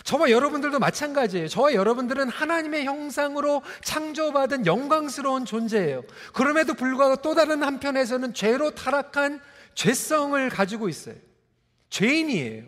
저와 0.04 0.32
여러분들도 0.32 0.80
마찬가지예요. 0.80 1.48
저와 1.48 1.74
여러분들은 1.74 2.30
하나님의 2.30 2.86
형상으로 2.86 3.62
창조받은 3.84 4.66
영광스러운 4.66 5.46
존재예요. 5.46 6.04
그럼에도 6.34 6.74
불구하고 6.74 7.18
또 7.18 7.36
다른 7.36 7.64
한편에서는 7.64 8.34
죄로 8.34 8.72
타락한 8.72 9.40
죄성을 9.76 10.50
가지고 10.50 10.90
있어요. 10.90 11.16
죄인이에요. 11.90 12.64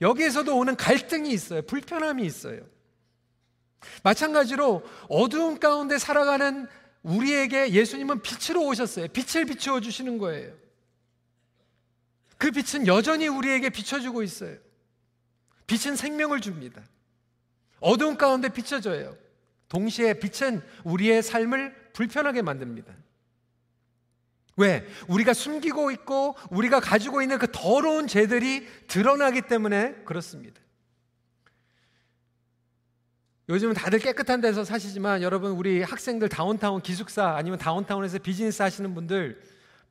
여기에서도 0.00 0.56
오는 0.56 0.76
갈등이 0.76 1.30
있어요. 1.30 1.62
불편함이 1.62 2.24
있어요. 2.24 2.60
마찬가지로 4.02 4.82
어두운 5.08 5.58
가운데 5.58 5.98
살아가는 5.98 6.66
우리에게 7.02 7.70
예수님은 7.72 8.22
빛으로 8.22 8.64
오셨어요. 8.66 9.08
빛을 9.08 9.44
비추어 9.44 9.80
주시는 9.80 10.18
거예요. 10.18 10.52
그 12.38 12.50
빛은 12.50 12.86
여전히 12.86 13.28
우리에게 13.28 13.70
비춰주고 13.70 14.22
있어요. 14.22 14.56
빛은 15.66 15.96
생명을 15.96 16.40
줍니다. 16.40 16.82
어두운 17.80 18.16
가운데 18.16 18.48
비춰져요. 18.48 19.16
동시에 19.68 20.14
빛은 20.14 20.62
우리의 20.84 21.22
삶을 21.22 21.74
불편하게 21.92 22.42
만듭니다. 22.42 22.94
왜? 24.56 24.86
우리가 25.08 25.34
숨기고 25.34 25.90
있고 25.90 26.36
우리가 26.50 26.80
가지고 26.80 27.22
있는 27.22 27.38
그 27.38 27.48
더러운 27.50 28.06
죄들이 28.06 28.66
드러나기 28.86 29.42
때문에 29.42 29.94
그렇습니다. 30.04 30.60
요즘은 33.48 33.74
다들 33.74 33.98
깨끗한 33.98 34.40
데서 34.40 34.64
사시지만 34.64 35.22
여러분 35.22 35.52
우리 35.52 35.82
학생들 35.82 36.28
다운타운 36.28 36.80
기숙사 36.80 37.34
아니면 37.36 37.58
다운타운에서 37.58 38.18
비즈니스 38.18 38.62
하시는 38.62 38.94
분들 38.94 39.42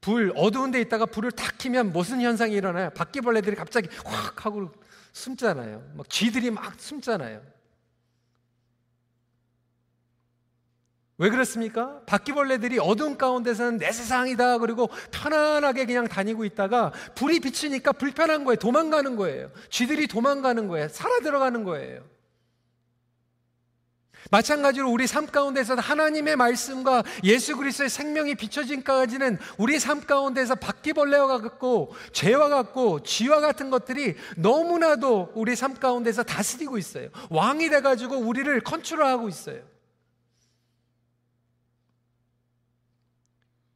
불 0.01 0.33
어두운 0.35 0.71
데 0.71 0.81
있다가 0.81 1.05
불을 1.05 1.31
탁 1.31 1.57
키면 1.57 1.93
무슨 1.93 2.19
현상이 2.19 2.53
일어나요? 2.55 2.89
바퀴벌레들이 2.91 3.55
갑자기 3.55 3.89
확 4.03 4.45
하고 4.45 4.71
숨잖아요. 5.13 5.91
막 5.95 6.09
쥐들이 6.09 6.51
막 6.51 6.79
숨잖아요. 6.79 7.41
왜 11.19 11.29
그렇습니까? 11.29 12.01
바퀴벌레들이 12.07 12.79
어두운 12.79 13.17
가운데서는 13.17 13.77
내 13.77 13.91
세상이다 13.91 14.57
그리고 14.57 14.89
편안하게 15.11 15.85
그냥 15.85 16.07
다니고 16.07 16.43
있다가 16.43 16.91
불이 17.15 17.39
비치니까 17.39 17.93
불편한 17.93 18.43
거예요. 18.43 18.57
도망가는 18.57 19.15
거예요. 19.15 19.51
쥐들이 19.69 20.07
도망가는 20.07 20.67
거예요. 20.67 20.89
살아 20.89 21.19
들어가는 21.19 21.63
거예요. 21.63 22.12
마찬가지로 24.31 24.89
우리 24.89 25.07
삶 25.07 25.27
가운데서 25.27 25.75
하나님의 25.75 26.35
말씀과 26.35 27.03
예수 27.23 27.55
그리스도의 27.57 27.89
생명이 27.89 28.35
비춰진까지는 28.35 29.37
우리 29.57 29.79
삶 29.79 30.01
가운데서 30.01 30.55
바퀴벌레와 30.55 31.39
같고 31.39 31.93
죄와 32.11 32.49
같고 32.49 33.03
쥐와 33.03 33.39
같은 33.41 33.69
것들이 33.69 34.15
너무나도 34.37 35.33
우리 35.35 35.55
삶 35.55 35.73
가운데서 35.73 36.23
다스리고 36.23 36.77
있어요. 36.77 37.09
왕이 37.29 37.69
돼 37.69 37.81
가지고 37.81 38.17
우리를 38.17 38.59
컨트롤하고 38.61 39.29
있어요. 39.29 39.61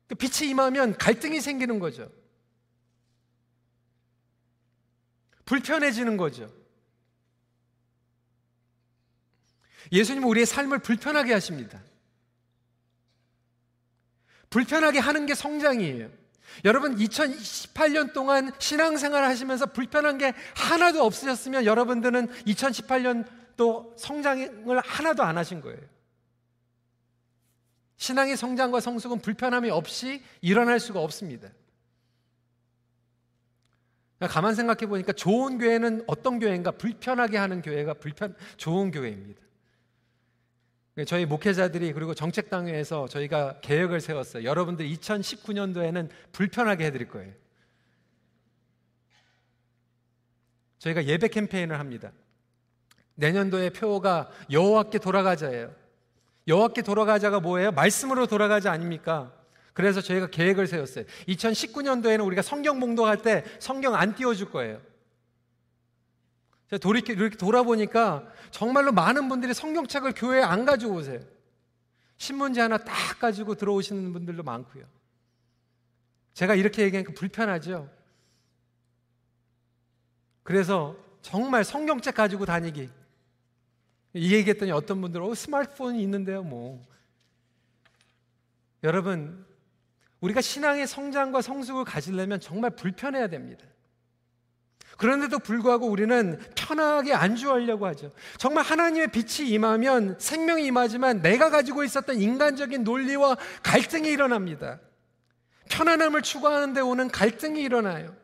그 0.07 0.15
빛이 0.15 0.49
임하면 0.49 0.97
갈등이 0.97 1.41
생기는 1.41 1.79
거죠. 1.79 2.09
불편해지는 5.45 6.17
거죠. 6.17 6.49
예수님은 9.91 10.27
우리의 10.27 10.45
삶을 10.45 10.79
불편하게 10.79 11.33
하십니다. 11.33 11.81
불편하게 14.49 14.99
하는 14.99 15.25
게 15.25 15.35
성장이에요. 15.35 16.09
여러분 16.65 16.95
2018년 16.95 18.13
동안 18.13 18.51
신앙생활 18.57 19.23
하시면서 19.23 19.67
불편한 19.67 20.17
게 20.17 20.33
하나도 20.55 21.03
없으셨으면 21.03 21.65
여러분들은 21.65 22.27
2018년도 22.45 23.97
성장을 23.97 24.79
하나도 24.79 25.23
안 25.23 25.37
하신 25.37 25.61
거예요. 25.61 25.79
신앙의 27.97 28.37
성장과 28.37 28.79
성숙은 28.79 29.19
불편함이 29.19 29.69
없이 29.69 30.23
일어날 30.41 30.79
수가 30.79 31.01
없습니다. 31.01 31.49
가만 34.19 34.55
생각해 34.55 34.87
보니까 34.87 35.13
좋은 35.13 35.59
교회는 35.59 36.03
어떤 36.07 36.39
교회인가? 36.39 36.71
불편하게 36.71 37.37
하는 37.37 37.61
교회가 37.61 37.95
불편, 37.95 38.35
좋은 38.55 38.89
교회입니다. 38.89 39.46
저희 41.05 41.25
목회자들이 41.25 41.93
그리고 41.93 42.13
정책당회에서 42.13 43.07
저희가 43.07 43.59
계획을 43.61 44.01
세웠어요. 44.01 44.43
여러분들 44.43 44.87
2019년도에는 44.89 46.09
불편하게 46.31 46.85
해드릴 46.85 47.07
거예요. 47.09 47.33
저희가 50.79 51.05
예배 51.05 51.27
캠페인을 51.27 51.79
합니다. 51.79 52.11
내년도의 53.15 53.71
표가 53.71 54.29
여호와께 54.51 54.99
돌아가자예요. 54.99 55.73
여호와께 56.47 56.81
돌아가자가 56.81 57.39
뭐예요? 57.39 57.71
말씀으로 57.71 58.25
돌아가자 58.25 58.71
아닙니까? 58.71 59.33
그래서 59.73 60.01
저희가 60.01 60.27
계획을 60.27 60.65
세웠어요. 60.65 61.05
2019년도에는 61.27 62.25
우리가 62.25 62.41
성경 62.41 62.79
봉독할 62.79 63.21
때 63.21 63.43
성경 63.59 63.95
안 63.95 64.15
띄워줄 64.15 64.49
거예요. 64.49 64.81
제가 66.69 66.79
돌이켜, 66.79 67.13
이렇게 67.13 67.37
돌아보니까 67.37 68.27
정말로 68.51 68.91
많은 68.91 69.29
분들이 69.29 69.53
성경책을 69.53 70.13
교회에 70.15 70.41
안 70.41 70.65
가지고 70.65 70.95
오세요. 70.95 71.19
신문지 72.17 72.59
하나 72.59 72.77
딱 72.77 73.19
가지고 73.19 73.55
들어오시는 73.55 74.11
분들도 74.11 74.43
많고요. 74.43 74.85
제가 76.33 76.55
이렇게 76.55 76.83
얘기하니까 76.83 77.13
불편하죠? 77.13 77.89
그래서 80.43 80.95
정말 81.21 81.63
성경책 81.63 82.15
가지고 82.15 82.45
다니기. 82.45 82.89
이 84.13 84.33
얘기했더니 84.33 84.71
어떤 84.71 85.01
분들은 85.01 85.25
어, 85.25 85.35
스마트폰이 85.35 86.01
있는데요, 86.01 86.43
뭐. 86.43 86.85
여러분, 88.83 89.45
우리가 90.21 90.41
신앙의 90.41 90.87
성장과 90.87 91.41
성숙을 91.41 91.85
가지려면 91.85 92.39
정말 92.39 92.71
불편해야 92.71 93.27
됩니다. 93.27 93.65
그런데도 94.97 95.39
불구하고 95.39 95.87
우리는 95.87 96.39
편하게 96.55 97.13
안주하려고 97.13 97.85
하죠. 97.87 98.11
정말 98.37 98.65
하나님의 98.65 99.09
빛이 99.11 99.49
임하면 99.49 100.15
생명이 100.19 100.65
임하지만 100.65 101.21
내가 101.21 101.49
가지고 101.49 101.83
있었던 101.83 102.19
인간적인 102.19 102.83
논리와 102.83 103.37
갈등이 103.63 104.09
일어납니다. 104.09 104.79
편안함을 105.69 106.23
추구하는데 106.23 106.81
오는 106.81 107.07
갈등이 107.09 107.61
일어나요. 107.61 108.15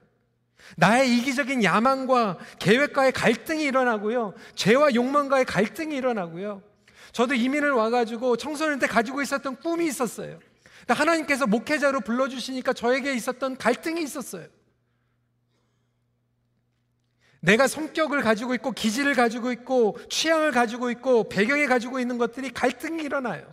나의 0.78 1.16
이기적인 1.18 1.64
야망과 1.64 2.40
계획과의 2.60 3.12
갈등이 3.12 3.64
일어나고요. 3.64 4.34
죄와 4.56 4.96
욕망과의 4.96 5.46
갈등이 5.46 5.96
일어나고요. 5.96 6.64
저도 7.12 7.36
이민을 7.36 7.72
와가지고 7.72 8.38
청소년 8.38 8.80
때 8.80 8.88
가지고 8.88 9.22
있었던 9.22 9.58
꿈이 9.58 9.86
있었어요. 9.86 10.40
하나님께서 10.88 11.46
목회자로 11.46 12.02
불러주시니까 12.02 12.74
저에게 12.74 13.14
있었던 13.14 13.58
갈등이 13.58 14.02
있었어요. 14.02 14.48
내가 17.44 17.68
성격을 17.68 18.22
가지고 18.22 18.54
있고 18.56 18.72
기질을 18.72 19.16
가지고 19.16 19.52
있고 19.52 19.98
취향을 20.10 20.52
가지고 20.52 20.90
있고 20.92 21.28
배경에 21.28 21.66
가지고 21.66 22.00
있는 22.00 22.18
것들이 22.18 22.52
갈등이 22.52 23.04
일어나요. 23.04 23.46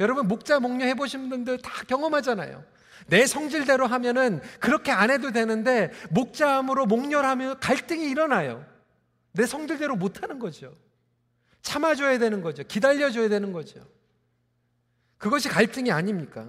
여러분 0.00 0.26
목자 0.26 0.58
목녀 0.58 0.84
해보신 0.86 1.28
분들 1.28 1.58
다 1.58 1.84
경험하잖아요. 1.86 2.64
내 3.06 3.24
성질대로 3.24 3.86
하면은 3.86 4.40
그렇게 4.58 4.90
안 4.90 5.12
해도 5.12 5.30
되는데 5.30 5.92
목자함으로 6.10 6.86
목렬하면 6.86 7.60
갈등이 7.60 8.10
일어나요. 8.10 8.66
내 9.30 9.46
성질대로 9.46 9.94
못 9.94 10.24
하는 10.24 10.40
거죠. 10.40 10.74
참아줘야 11.62 12.18
되는 12.18 12.42
거죠. 12.42 12.64
기다려줘야 12.64 13.28
되는 13.28 13.52
거죠. 13.52 13.80
그것이 15.18 15.48
갈등이 15.48 15.92
아닙니까? 15.92 16.48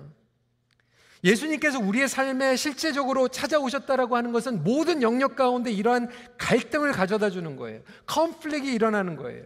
예수님께서 1.23 1.79
우리의 1.79 2.07
삶에 2.07 2.55
실제적으로 2.55 3.27
찾아오셨다라고 3.27 4.15
하는 4.15 4.31
것은 4.31 4.63
모든 4.63 5.01
영역 5.01 5.35
가운데 5.35 5.71
이러한 5.71 6.09
갈등을 6.37 6.91
가져다 6.91 7.29
주는 7.29 7.55
거예요. 7.55 7.81
컨플릭이 8.05 8.71
일어나는 8.73 9.15
거예요. 9.15 9.45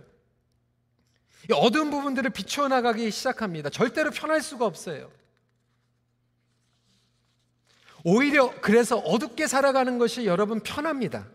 어두운 1.53 1.89
부분들을 1.89 2.29
비추어 2.31 2.67
나가기 2.67 3.09
시작합니다. 3.09 3.69
절대로 3.69 4.11
편할 4.11 4.41
수가 4.41 4.65
없어요. 4.65 5.11
오히려 8.03 8.53
그래서 8.61 8.97
어둡게 8.97 9.47
살아가는 9.47 9.97
것이 9.97 10.25
여러분 10.25 10.59
편합니다. 10.59 11.27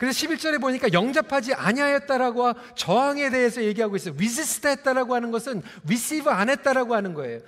그래서 0.00 0.26
11절에 0.26 0.58
보니까 0.58 0.94
영접하지 0.94 1.52
아니하였다라고 1.52 2.54
저항에 2.74 3.28
대해서 3.28 3.62
얘기하고 3.62 3.96
있어요. 3.96 4.14
resist 4.16 4.66
했다라고 4.66 5.14
하는 5.14 5.30
것은 5.30 5.60
receive 5.86 6.30
안 6.30 6.48
했다라고 6.48 6.94
하는 6.94 7.12
거예요. 7.12 7.40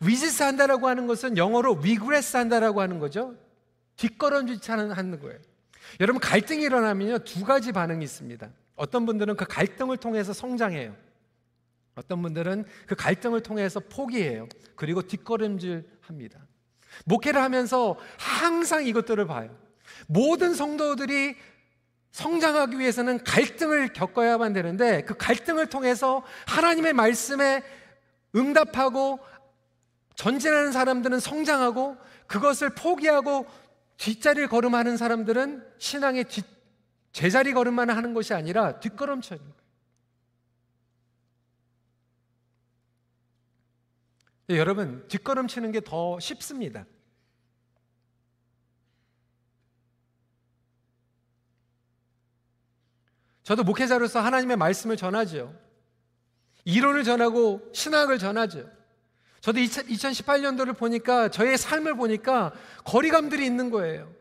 위지스 0.00 0.42
한다라고 0.42 0.88
하는 0.88 1.06
것은 1.06 1.36
영어로 1.36 1.80
regress 1.82 2.38
한다라고 2.38 2.80
하는 2.80 2.98
거죠. 2.98 3.34
뒷걸음질 3.96 4.58
하는 4.72 5.20
거예요. 5.20 5.38
여러분 6.00 6.18
갈등이 6.18 6.62
일어나면요 6.62 7.18
두 7.18 7.44
가지 7.44 7.72
반응이 7.72 8.02
있습니다. 8.04 8.48
어떤 8.76 9.04
분들은 9.04 9.36
그 9.36 9.44
갈등을 9.44 9.98
통해서 9.98 10.32
성장해요. 10.32 10.96
어떤 11.94 12.22
분들은 12.22 12.64
그 12.86 12.94
갈등을 12.94 13.42
통해서 13.42 13.80
포기해요. 13.80 14.48
그리고 14.76 15.02
뒷걸음질 15.02 15.86
합니다. 16.00 16.38
목회를 17.04 17.42
하면서 17.42 17.98
항상 18.16 18.86
이것들을 18.86 19.26
봐요. 19.26 19.54
모든 20.06 20.54
성도들이 20.54 21.36
성장하기 22.10 22.78
위해서는 22.78 23.22
갈등을 23.22 23.92
겪어야만 23.92 24.52
되는데 24.52 25.02
그 25.02 25.16
갈등을 25.16 25.66
통해서 25.68 26.24
하나님의 26.46 26.92
말씀에 26.92 27.62
응답하고 28.34 29.18
전진하는 30.14 30.72
사람들은 30.72 31.20
성장하고 31.20 31.96
그것을 32.26 32.70
포기하고 32.70 33.46
뒷자리를 33.98 34.48
걸음하는 34.48 34.96
사람들은 34.96 35.64
신앙의 35.78 36.24
뒷, 36.24 36.44
제자리 37.12 37.52
걸음만 37.52 37.90
하는 37.90 38.14
것이 38.14 38.34
아니라 38.34 38.80
뒷걸음쳐는 38.80 39.42
거예요. 39.42 39.58
여러분, 44.50 45.06
뒷걸음치는 45.08 45.72
게 45.72 45.80
더 45.80 46.18
쉽습니다. 46.20 46.86
저도 53.48 53.64
목회자로서 53.64 54.20
하나님의 54.20 54.58
말씀을 54.58 54.98
전하죠. 54.98 55.54
이론을 56.66 57.02
전하고 57.02 57.62
신학을 57.72 58.18
전하죠. 58.18 58.68
저도 59.40 59.58
2018년도를 59.58 60.76
보니까 60.76 61.30
저의 61.30 61.56
삶을 61.56 61.94
보니까 61.94 62.52
거리감들이 62.84 63.46
있는 63.46 63.70
거예요. 63.70 64.12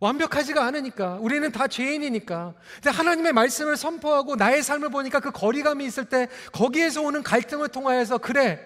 완벽하지가 0.00 0.64
않으니까 0.64 1.18
우리는 1.20 1.52
다 1.52 1.68
죄인이니까 1.68 2.54
근데 2.74 2.90
하나님의 2.90 3.32
말씀을 3.32 3.76
선포하고 3.76 4.34
나의 4.34 4.64
삶을 4.64 4.88
보니까 4.88 5.20
그 5.20 5.30
거리감이 5.30 5.84
있을 5.84 6.06
때 6.06 6.26
거기에서 6.50 7.02
오는 7.02 7.22
갈등을 7.22 7.68
통하여서 7.68 8.18
그래 8.18 8.58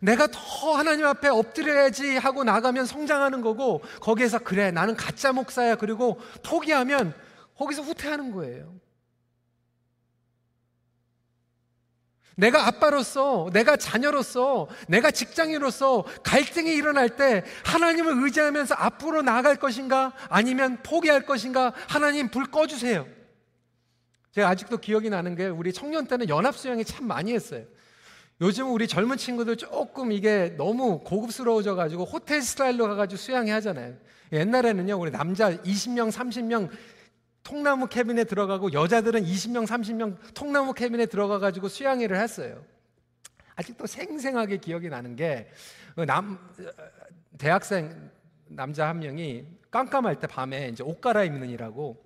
내가 0.00 0.26
더 0.26 0.72
하나님 0.72 1.04
앞에 1.04 1.28
엎드려야지 1.28 2.16
하고 2.16 2.44
나가면 2.44 2.86
성장하는 2.86 3.42
거고 3.42 3.82
거기에서 4.00 4.38
그래 4.38 4.70
나는 4.70 4.96
가짜 4.96 5.32
목사야 5.32 5.74
그리고 5.74 6.18
포기하면 6.42 7.12
거기서 7.56 7.82
후퇴하는 7.82 8.32
거예요. 8.32 8.74
내가 12.36 12.66
아빠로서, 12.66 13.48
내가 13.52 13.76
자녀로서, 13.76 14.68
내가 14.88 15.10
직장인으로서 15.10 16.04
갈등이 16.24 16.72
일어날 16.72 17.16
때 17.16 17.44
하나님을 17.64 18.24
의지하면서 18.24 18.74
앞으로 18.74 19.22
나아갈 19.22 19.56
것인가? 19.56 20.12
아니면 20.28 20.78
포기할 20.82 21.26
것인가? 21.26 21.72
하나님 21.88 22.28
불 22.28 22.46
꺼주세요. 22.46 23.06
제가 24.32 24.48
아직도 24.48 24.78
기억이 24.78 25.10
나는 25.10 25.36
게 25.36 25.46
우리 25.46 25.72
청년 25.72 26.06
때는 26.06 26.28
연합수영이 26.28 26.84
참 26.84 27.06
많이 27.06 27.32
했어요. 27.32 27.64
요즘 28.40 28.72
우리 28.72 28.88
젊은 28.88 29.16
친구들 29.16 29.56
조금 29.56 30.10
이게 30.10 30.54
너무 30.58 31.04
고급스러워져 31.04 31.76
가지고 31.76 32.04
호텔 32.04 32.42
스타일로 32.42 32.88
가가지고 32.88 33.16
수양회 33.16 33.52
하잖아요. 33.52 33.94
옛날에는요, 34.32 34.98
우리 34.98 35.12
남자 35.12 35.56
20명, 35.58 36.10
30명 36.10 36.68
통나무 37.44 37.86
캐빈에 37.86 38.24
들어가고 38.24 38.72
여자들은 38.72 39.22
20명, 39.24 39.66
30명 39.66 40.16
통나무 40.34 40.72
캐빈에 40.74 41.06
들어가 41.06 41.38
가지고 41.38 41.68
수양회를 41.68 42.16
했어요. 42.18 42.64
아직도 43.54 43.86
생생하게 43.86 44.56
기억이 44.56 44.88
나는 44.88 45.14
게 45.14 45.48
남 46.06 46.38
대학생 47.38 48.10
남자 48.48 48.88
한 48.88 48.98
명이 48.98 49.46
깜깜할 49.70 50.18
때 50.18 50.26
밤에 50.26 50.68
이제 50.68 50.82
옷 50.82 51.00
갈아입느니라고 51.00 52.02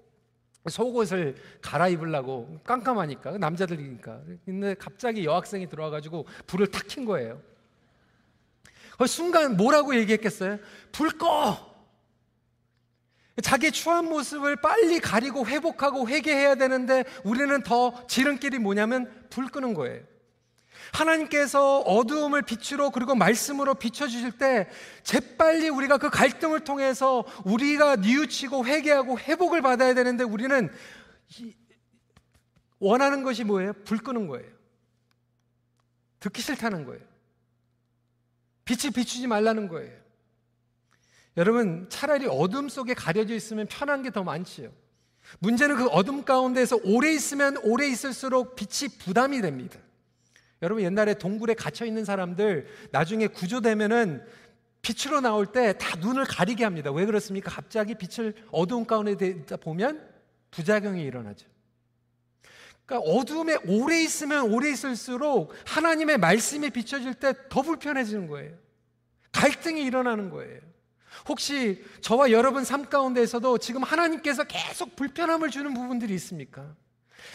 속옷을 0.69 1.37
갈아입으려고 1.63 2.61
깜깜하니까 2.65 3.39
남자들이니까 3.39 4.21
근데 4.45 4.75
갑자기 4.75 5.25
여학생이 5.25 5.69
들어와 5.71 5.89
가지고 5.89 6.27
불을 6.47 6.67
탁 6.67 6.87
킨 6.87 7.07
거예요. 7.07 7.41
그 8.99 9.07
순간 9.07 9.57
뭐라고 9.57 9.95
얘기했겠어요? 9.97 10.59
불 10.93 11.17
꺼! 11.17 11.68
자기 13.43 13.71
추한 13.71 14.07
모습을 14.07 14.57
빨리 14.57 15.01
가리고 15.01 15.47
회복하고 15.47 16.09
회개해야 16.09 16.57
되는데 16.57 17.05
우리는 17.25 17.63
더 17.63 18.07
지름길이 18.09 18.59
뭐냐면 18.59 19.27
불 19.31 19.47
끄는 19.47 19.75
거예요. 19.75 20.03
하나님께서 20.93 21.81
어두움을 21.81 22.43
빛으로 22.43 22.91
그리고 22.91 23.15
말씀으로 23.15 23.75
비춰주실 23.75 24.33
때 24.33 24.69
재빨리 25.03 25.69
우리가 25.69 25.99
그 25.99 26.11
갈등을 26.11 26.61
통해서 26.61 27.25
우리가 27.45 27.97
뉘우치고 27.97 28.67
회개하고 28.67 29.19
회복을 29.19 29.61
받아야 29.61 29.95
되는데 29.95 30.25
우리는 30.25 30.71
원하는 32.79 33.23
것이 33.23 33.45
뭐예요? 33.45 33.73
불 33.85 33.99
끄는 33.99 34.29
거예요. 34.29 34.47
듣기 36.21 36.41
싫다는 36.43 36.85
거예요. 36.85 37.03
빛을 38.65 38.93
비추지 38.93 39.27
말라는 39.27 39.69
거예요. 39.69 40.08
여러분, 41.39 41.87
차라리 41.89 42.27
어둠 42.27 42.69
속에 42.69 42.93
가려져 42.95 43.35
있으면 43.35 43.67
편한 43.69 44.03
게 44.03 44.11
더 44.11 44.23
많지요. 44.25 44.71
문제는 45.39 45.77
그 45.77 45.87
어둠 45.87 46.25
가운데에서 46.25 46.79
오래 46.85 47.13
있으면 47.13 47.57
오래 47.63 47.87
있을수록 47.87 48.57
빛이 48.57 48.99
부담이 48.99 49.41
됩니다. 49.41 49.79
여러분, 50.63 50.83
옛날에 50.83 51.15
동굴에 51.15 51.55
갇혀 51.55 51.87
있는 51.87 52.05
사람들 52.05 52.67
나중에 52.91 53.29
구조되면은 53.29 54.25
빛으로 54.83 55.21
나올 55.21 55.47
때 55.47 55.73
다 55.75 55.97
눈을 55.97 56.25
가리게 56.25 56.65
합니다. 56.65 56.91
왜 56.91 57.07
그렇습니까? 57.07 57.51
갑자기 57.51 57.95
빛을 57.95 58.35
어두운 58.51 58.85
가운데 58.85 59.17
보면 59.61 60.09
부작용이 60.51 61.03
일어나죠. 61.05 61.47
그러니까 62.85 63.11
어둠에 63.11 63.59
오래 63.67 64.01
있으면 64.03 64.51
오래 64.53 64.71
있을수록 64.71 65.53
하나님의 65.67 66.19
말씀이 66.19 66.71
비춰질 66.71 67.15
때 67.15 67.33
더 67.49 67.63
불편해지는 67.63 68.27
거예요. 68.29 68.57
갈등이 69.33 69.85
일어나는 69.85 70.31
거예요. 70.31 70.68
혹시 71.27 71.83
저와 72.01 72.31
여러분 72.31 72.65
삶 72.65 72.89
가운데에서도 72.89 73.59
지금 73.59 73.83
하나님께서 73.83 74.45
계속 74.45 74.97
불편함을 74.97 75.51
주는 75.51 75.73
부분들이 75.75 76.15
있습니까? 76.15 76.75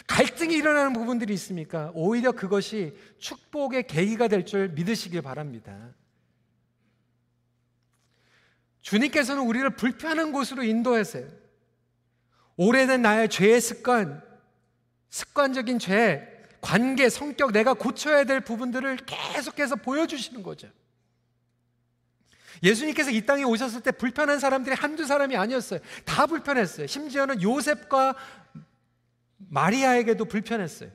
갈등이 0.06 0.54
일어나는 0.54 0.92
부분들이 0.92 1.34
있습니까? 1.34 1.90
오히려 1.94 2.32
그것이 2.32 2.96
축복의 3.18 3.86
계기가 3.86 4.28
될 4.28 4.44
줄 4.44 4.68
믿으시길 4.70 5.22
바랍니다. 5.22 5.94
주님께서는 8.82 9.42
우리를 9.42 9.68
불편한 9.76 10.32
곳으로 10.32 10.62
인도하세요. 10.62 11.26
오래된 12.56 13.02
나의 13.02 13.28
죄의 13.28 13.60
습관, 13.60 14.22
습관적인 15.08 15.78
죄, 15.78 16.28
관계, 16.60 17.08
성격, 17.08 17.52
내가 17.52 17.74
고쳐야 17.74 18.24
될 18.24 18.40
부분들을 18.40 18.96
계속해서 19.06 19.76
보여주시는 19.76 20.42
거죠. 20.42 20.68
예수님께서 22.64 23.10
이 23.10 23.24
땅에 23.26 23.44
오셨을 23.44 23.82
때 23.82 23.90
불편한 23.92 24.40
사람들이 24.40 24.74
한두 24.74 25.04
사람이 25.04 25.36
아니었어요. 25.36 25.80
다 26.06 26.26
불편했어요. 26.26 26.86
심지어는 26.86 27.42
요셉과 27.42 28.16
마리아에게도 29.50 30.24
불편했어요. 30.24 30.90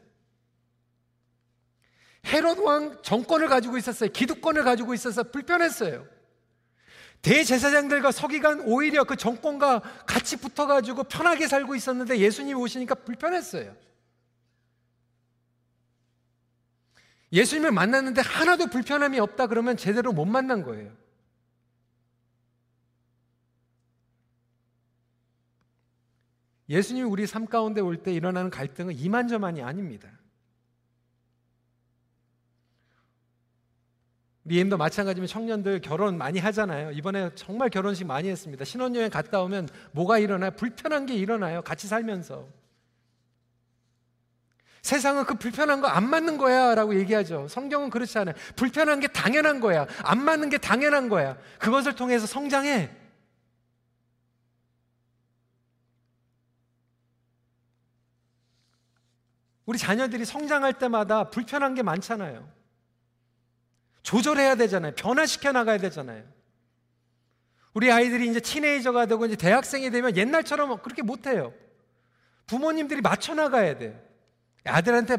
헤롯 2.25 2.60
왕 2.60 3.01
정권을 3.03 3.47
가지고 3.47 3.77
있었어요. 3.77 4.10
기득권을 4.12 4.63
가지고 4.63 4.93
있어서 4.95 5.23
불편했어요. 5.23 6.05
대제사장들과 7.21 8.12
서기관 8.12 8.62
오히려 8.62 9.03
그 9.03 9.15
정권과 9.15 9.82
같이 10.08 10.38
붙어가지고 10.38 11.03
편하게 11.03 11.47
살고 11.47 11.75
있었는데 11.75 12.17
예수님 12.17 12.58
오시니까 12.58 12.95
불편했어요. 12.95 13.75
예수님을 17.32 17.71
만났는데 17.71 18.21
하나도 18.21 18.67
불편함이 18.67 19.19
없다 19.19 19.47
그러면 19.47 19.77
제대로 19.77 20.12
못 20.12 20.25
만난 20.25 20.63
거예요. 20.63 20.91
예수님이 26.69 27.08
우리 27.10 27.25
삶 27.27 27.45
가운데 27.47 27.82
올 27.82 27.97
때 27.97 28.13
일어나는 28.13 28.49
갈등은 28.49 28.93
이만저만이 28.95 29.62
아닙니다. 29.62 30.10
리엠도 34.45 34.77
마찬가지면 34.77 35.27
청년들 35.27 35.82
결혼 35.82 36.17
많이 36.17 36.39
하잖아요. 36.39 36.91
이번에 36.91 37.29
정말 37.36 37.69
결혼식 37.69 38.05
많이 38.05 38.29
했습니다. 38.29 38.65
신혼여행 38.65 39.10
갔다 39.10 39.41
오면 39.41 39.69
뭐가 39.91 40.17
일어나요? 40.17 40.51
불편한 40.51 41.05
게 41.05 41.13
일어나요. 41.15 41.62
같이 41.62 41.88
살면서. 41.88 42.47
세상은 44.82 45.25
그 45.25 45.36
불편한 45.36 45.82
거 45.82 45.88
안 45.88 46.10
맞는 46.10 46.38
거야 46.38 46.73
라고 46.73 46.95
얘기하죠. 46.97 47.47
성경은 47.47 47.89
그렇지 47.89 48.17
않아요. 48.17 48.34
불편한 48.55 48.99
게 48.99 49.08
당연한 49.08 49.60
거야. 49.60 49.86
안 50.03 50.23
맞는 50.23 50.49
게 50.49 50.58
당연한 50.58 51.10
거야. 51.10 51.38
그것을 51.60 51.93
통해서 51.95 52.25
성장해. 52.25 52.89
우리 59.69 59.77
자녀들이 59.77 60.25
성장할 60.25 60.79
때마다 60.79 61.25
불편한 61.25 61.75
게 61.75 61.84
많잖아요. 61.84 62.49
조절해야 64.01 64.55
되잖아요. 64.55 64.93
변화시켜 64.95 65.51
나가야 65.51 65.77
되잖아요. 65.77 66.23
우리 67.75 67.91
아이들이 67.91 68.27
이제 68.27 68.39
티네이저가 68.39 69.05
되고 69.05 69.23
이제 69.27 69.36
대학생이 69.36 69.91
되면 69.91 70.17
옛날처럼 70.17 70.82
그렇게 70.82 71.03
못해요. 71.03 71.53
부모님들이 72.47 73.01
맞춰 73.01 73.36
나가야 73.36 73.77
돼요. 73.77 73.93
아들한테 74.63 75.17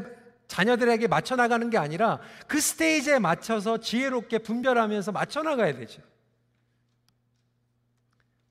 자녀들에게 0.48 1.06
맞춰 1.06 1.36
나가는 1.36 1.70
게 1.70 1.78
아니라 1.78 2.18
그 2.48 2.60
스테이지에 2.60 3.20
맞춰서 3.20 3.78
지혜롭게 3.78 4.38
분별하면서 4.38 5.12
맞춰 5.12 5.44
나가야 5.44 5.76
되죠. 5.76 6.02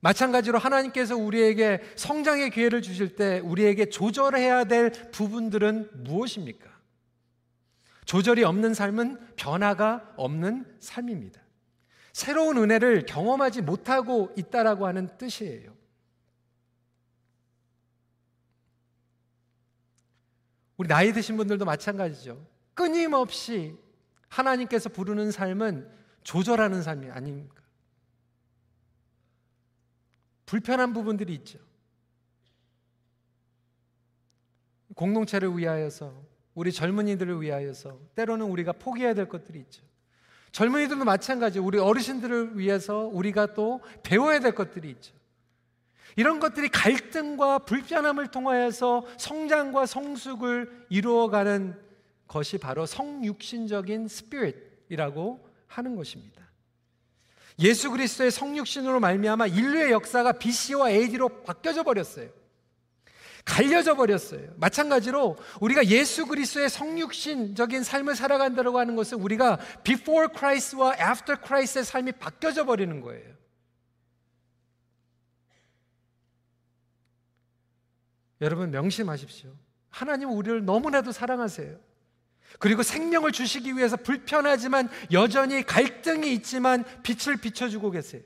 마찬가지로 0.00 0.58
하나님께서 0.58 1.16
우리에게 1.16 1.80
성장의 1.96 2.50
기회를 2.50 2.82
주실 2.82 3.16
때 3.16 3.38
우리에게 3.40 3.90
조절해야 3.90 4.64
될 4.64 4.90
부분들은 5.10 6.04
무엇입니까? 6.04 6.70
조절이 8.06 8.42
없는 8.44 8.74
삶은 8.74 9.34
변화가 9.36 10.14
없는 10.16 10.66
삶입니다. 10.80 11.40
새로운 12.12 12.56
은혜를 12.56 13.06
경험하지 13.06 13.62
못하고 13.62 14.32
있다라고 14.36 14.86
하는 14.86 15.08
뜻이에요. 15.16 15.72
우리 20.76 20.88
나이 20.88 21.12
드신 21.12 21.36
분들도 21.36 21.66
마찬가지죠. 21.66 22.44
끊임없이 22.74 23.76
하나님께서 24.28 24.88
부르는 24.88 25.30
삶은 25.30 25.88
조절하는 26.22 26.82
삶이 26.82 27.10
아닙니까? 27.10 27.59
불편한 30.50 30.92
부분들이 30.92 31.32
있죠. 31.34 31.60
공동체를 34.96 35.56
위하여서, 35.56 36.12
우리 36.54 36.72
젊은이들을 36.72 37.40
위하여서, 37.40 38.00
때로는 38.16 38.46
우리가 38.46 38.72
포기해야 38.72 39.14
될 39.14 39.28
것들이 39.28 39.60
있죠. 39.60 39.84
젊은이들도 40.50 41.04
마찬가지, 41.04 41.60
우리 41.60 41.78
어르신들을 41.78 42.58
위해서 42.58 43.06
우리가 43.06 43.54
또 43.54 43.80
배워야 44.02 44.40
될 44.40 44.56
것들이 44.56 44.90
있죠. 44.90 45.14
이런 46.16 46.40
것들이 46.40 46.68
갈등과 46.68 47.60
불편함을 47.60 48.32
통하여서 48.32 49.06
성장과 49.18 49.86
성숙을 49.86 50.86
이루어가는 50.88 51.80
것이 52.26 52.58
바로 52.58 52.86
성육신적인 52.86 54.08
스피릿이라고 54.08 55.48
하는 55.68 55.94
것입니다. 55.94 56.49
예수 57.60 57.90
그리스도의 57.90 58.30
성육신으로 58.30 59.00
말미암아 59.00 59.48
인류의 59.48 59.92
역사가 59.92 60.32
BC와 60.32 60.90
AD로 60.90 61.42
바뀌어져 61.42 61.82
버렸어요. 61.82 62.30
갈려져 63.44 63.94
버렸어요. 63.96 64.52
마찬가지로 64.56 65.36
우리가 65.60 65.86
예수 65.86 66.26
그리스도의 66.26 66.68
성육신적인 66.68 67.82
삶을 67.82 68.14
살아간다고 68.14 68.78
하는 68.78 68.96
것은 68.96 69.18
우리가 69.20 69.58
before 69.82 70.28
Christ와 70.36 70.94
after 70.94 71.36
Christ의 71.44 71.84
삶이 71.84 72.12
바뀌어져 72.12 72.64
버리는 72.64 73.00
거예요. 73.00 73.40
여러분 78.40 78.70
명심하십시오. 78.70 79.50
하나님은 79.90 80.34
우리를 80.34 80.64
너무나도 80.64 81.12
사랑하세요. 81.12 81.89
그리고 82.58 82.82
생명을 82.82 83.32
주시기 83.32 83.76
위해서 83.76 83.96
불편하지만 83.96 84.88
여전히 85.12 85.62
갈등이 85.64 86.32
있지만 86.34 86.84
빛을 87.02 87.36
비춰주고 87.36 87.90
계세요. 87.90 88.22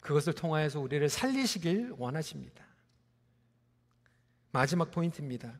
그것을 0.00 0.34
통하여서 0.34 0.80
우리를 0.80 1.08
살리시길 1.08 1.94
원하십니다. 1.98 2.64
마지막 4.52 4.90
포인트입니다. 4.90 5.58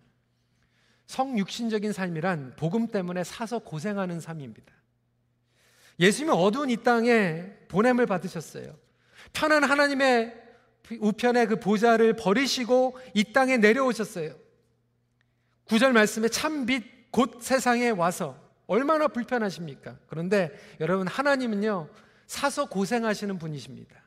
성육신적인 1.06 1.92
삶이란 1.92 2.54
복음 2.56 2.86
때문에 2.86 3.24
사서 3.24 3.58
고생하는 3.58 4.20
삶입니다. 4.20 4.72
예수님은 5.98 6.34
어두운 6.34 6.70
이 6.70 6.76
땅에 6.76 7.52
보냄을 7.68 8.06
받으셨어요. 8.06 8.76
편한 9.32 9.64
하나님의 9.64 10.42
우편의 11.00 11.46
그 11.46 11.60
보좌를 11.60 12.14
버리시고 12.14 12.98
이 13.14 13.32
땅에 13.32 13.56
내려오셨어요. 13.56 14.43
구절 15.66 15.92
말씀에 15.92 16.28
참빛 16.28 17.10
곧 17.10 17.38
세상에 17.40 17.90
와서 17.90 18.36
얼마나 18.66 19.08
불편하십니까? 19.08 19.96
그런데 20.06 20.50
여러분 20.80 21.06
하나님은요 21.06 21.88
사서 22.26 22.66
고생하시는 22.68 23.38
분이십니다. 23.38 24.02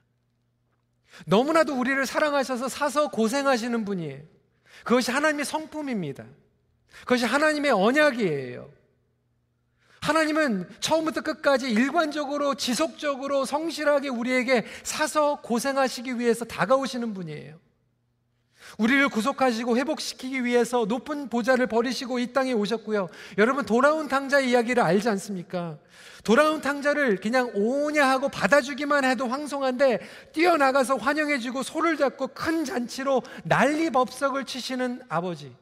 너무나도 1.25 1.79
우리를 1.79 2.05
사랑하셔서 2.05 2.69
사서 2.69 3.09
고생하시는 3.09 3.85
분이에요. 3.85 4.23
그것이 4.83 5.11
하나님의 5.11 5.45
성품입니다. 5.45 6.25
그것이 7.01 7.25
하나님의 7.25 7.71
언약이에요. 7.71 8.69
하나님은 10.01 10.69
처음부터 10.79 11.21
끝까지 11.21 11.69
일관적으로 11.69 12.55
지속적으로 12.55 13.45
성실하게 13.45 14.09
우리에게 14.09 14.65
사서 14.83 15.41
고생하시기 15.41 16.19
위해서 16.19 16.45
다가오시는 16.45 17.13
분이에요. 17.13 17.59
우리를 18.77 19.09
구속하시고 19.09 19.77
회복시키기 19.77 20.43
위해서 20.43 20.85
높은 20.85 21.29
보좌를 21.29 21.67
버리시고 21.67 22.19
이 22.19 22.33
땅에 22.33 22.53
오셨고요. 22.53 23.09
여러분 23.37 23.65
돌아온 23.65 24.07
탕자 24.07 24.39
이야기를 24.39 24.83
알지 24.83 25.09
않습니까? 25.09 25.77
돌아온 26.23 26.61
탕자를 26.61 27.17
그냥 27.17 27.51
오냐 27.55 28.07
하고 28.07 28.29
받아주기만 28.29 29.05
해도 29.05 29.27
황송한데 29.27 29.99
뛰어나가서 30.33 30.97
환영해주고 30.97 31.63
소를 31.63 31.95
잡고 31.97 32.27
큰 32.29 32.65
잔치로 32.65 33.23
난리 33.43 33.89
법석을 33.89 34.45
치시는 34.45 35.03
아버지. 35.07 35.55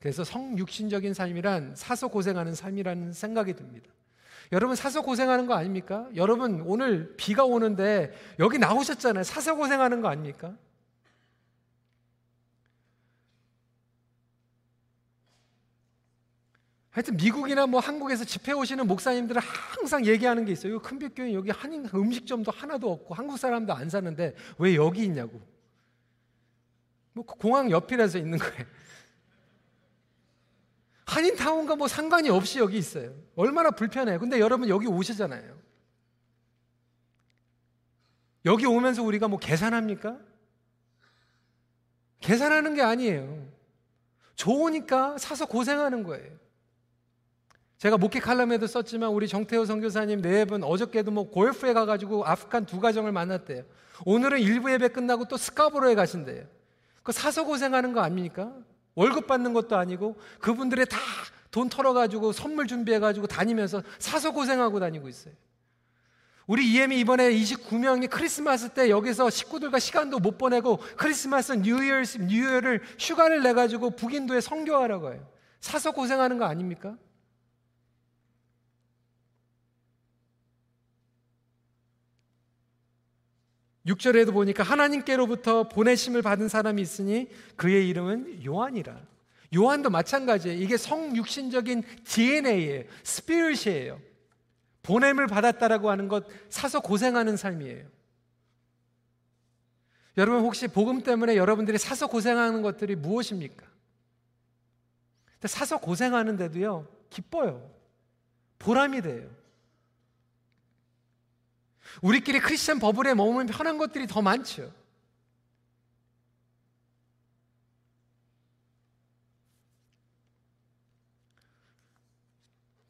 그래서 0.00 0.24
성육신적인 0.24 1.14
삶이란 1.14 1.74
사서 1.76 2.08
고생하는 2.08 2.54
삶이라는 2.54 3.12
생각이 3.12 3.54
듭니다. 3.54 3.90
여러분 4.52 4.76
사서 4.76 5.02
고생하는 5.02 5.46
거 5.46 5.54
아닙니까? 5.54 6.08
여러분 6.14 6.62
오늘 6.66 7.14
비가 7.16 7.44
오는데 7.44 8.12
여기 8.38 8.58
나오셨잖아요. 8.58 9.24
사서 9.24 9.54
고생하는 9.54 10.00
거 10.00 10.08
아닙니까? 10.08 10.54
하여튼 16.94 17.16
미국이나 17.16 17.66
뭐 17.66 17.80
한국에서 17.80 18.24
집회 18.24 18.52
오시는 18.52 18.86
목사님들은 18.86 19.42
항상 19.42 20.06
얘기하는 20.06 20.44
게 20.44 20.52
있어요. 20.52 20.78
큰빛교회 20.78 21.34
여기 21.34 21.50
한인 21.50 21.88
음식점도 21.92 22.52
하나도 22.52 22.92
없고 22.92 23.14
한국 23.14 23.36
사람도 23.36 23.72
안 23.72 23.90
사는데 23.90 24.36
왜 24.58 24.76
여기 24.76 25.02
있냐고. 25.04 25.40
뭐 27.12 27.24
공항 27.24 27.68
옆이라서 27.68 28.18
있는 28.18 28.38
거예요. 28.38 28.64
한인타운과 31.14 31.76
뭐 31.76 31.86
상관이 31.86 32.28
없이 32.28 32.58
여기 32.58 32.76
있어요. 32.76 33.14
얼마나 33.36 33.70
불편해요. 33.70 34.18
근데 34.18 34.40
여러분 34.40 34.68
여기 34.68 34.88
오시잖아요. 34.88 35.56
여기 38.46 38.66
오면서 38.66 39.02
우리가 39.04 39.28
뭐 39.28 39.38
계산합니까? 39.38 40.18
계산하는 42.20 42.74
게 42.74 42.82
아니에요. 42.82 43.46
좋으니까 44.34 45.16
사서 45.18 45.46
고생하는 45.46 46.02
거예요. 46.02 46.32
제가 47.78 47.96
목회 47.96 48.18
칼럼에도 48.18 48.66
썼지만 48.66 49.10
우리 49.10 49.28
정태호 49.28 49.66
선교사님 49.66 50.20
내외분 50.20 50.64
어저께도 50.64 51.12
뭐 51.12 51.30
Guelph에 51.30 51.74
가가지고 51.74 52.24
아프간 52.24 52.66
두 52.66 52.80
가정을 52.80 53.12
만났대요. 53.12 53.62
오늘은 54.04 54.40
일부 54.40 54.72
예배 54.72 54.88
끝나고 54.88 55.28
또 55.28 55.36
스카보로에 55.36 55.94
가신대요. 55.94 56.44
그 57.04 57.12
사서 57.12 57.44
고생하는 57.44 57.92
거 57.92 58.00
아닙니까? 58.00 58.52
월급 58.94 59.26
받는 59.26 59.52
것도 59.52 59.76
아니고 59.76 60.16
그분들의 60.40 60.86
다 60.86 60.98
돈 61.54 61.68
털어가지고 61.68 62.32
선물 62.32 62.66
준비해가지고 62.66 63.28
다니면서 63.28 63.80
사서 64.00 64.32
고생하고 64.32 64.80
다니고 64.80 65.08
있어요. 65.08 65.34
우리 66.48 66.68
EM이 66.72 66.98
이번에 66.98 67.30
29명이 67.30 68.10
크리스마스 68.10 68.70
때 68.70 68.90
여기서 68.90 69.30
식구들과 69.30 69.78
시간도 69.78 70.18
못 70.18 70.36
보내고 70.36 70.80
크리스마스 70.96 71.52
뉴이어 71.52 72.02
뉴이어를 72.26 72.82
휴가를 72.98 73.44
내 73.44 73.52
가지고 73.52 73.90
북인도에 73.90 74.40
선교하러 74.40 74.94
가고 74.94 75.12
해요. 75.12 75.24
사서 75.60 75.92
고생하는 75.92 76.38
거 76.38 76.44
아닙니까? 76.44 76.96
6절에도 83.86 84.32
보니까 84.32 84.62
하나님께로부터 84.62 85.68
보내심을 85.68 86.22
받은 86.22 86.48
사람이 86.48 86.80
있으니 86.80 87.28
그의 87.56 87.88
이름은 87.88 88.44
요한이라. 88.44 89.00
요한도 89.54 89.90
마찬가지예요. 89.90 90.60
이게 90.60 90.76
성육신적인 90.76 91.82
DNA예요. 92.04 92.84
스피릿이에요. 93.02 94.00
보냄을 94.82 95.26
받았다라고 95.26 95.90
하는 95.90 96.08
것 96.08 96.26
사서 96.48 96.80
고생하는 96.80 97.36
삶이에요. 97.36 97.86
여러분 100.16 100.40
혹시 100.42 100.68
복음 100.68 101.02
때문에 101.02 101.36
여러분들이 101.36 101.78
사서 101.78 102.06
고생하는 102.06 102.62
것들이 102.62 102.94
무엇입니까? 102.94 103.66
사서 105.44 105.78
고생하는데도요, 105.78 106.86
기뻐요. 107.10 107.70
보람이 108.58 109.02
돼요. 109.02 109.28
우리끼리 112.02 112.40
크리스천 112.40 112.78
버블에 112.78 113.14
머무면 113.14 113.46
편한 113.46 113.78
것들이 113.78 114.06
더 114.06 114.22
많죠. 114.22 114.72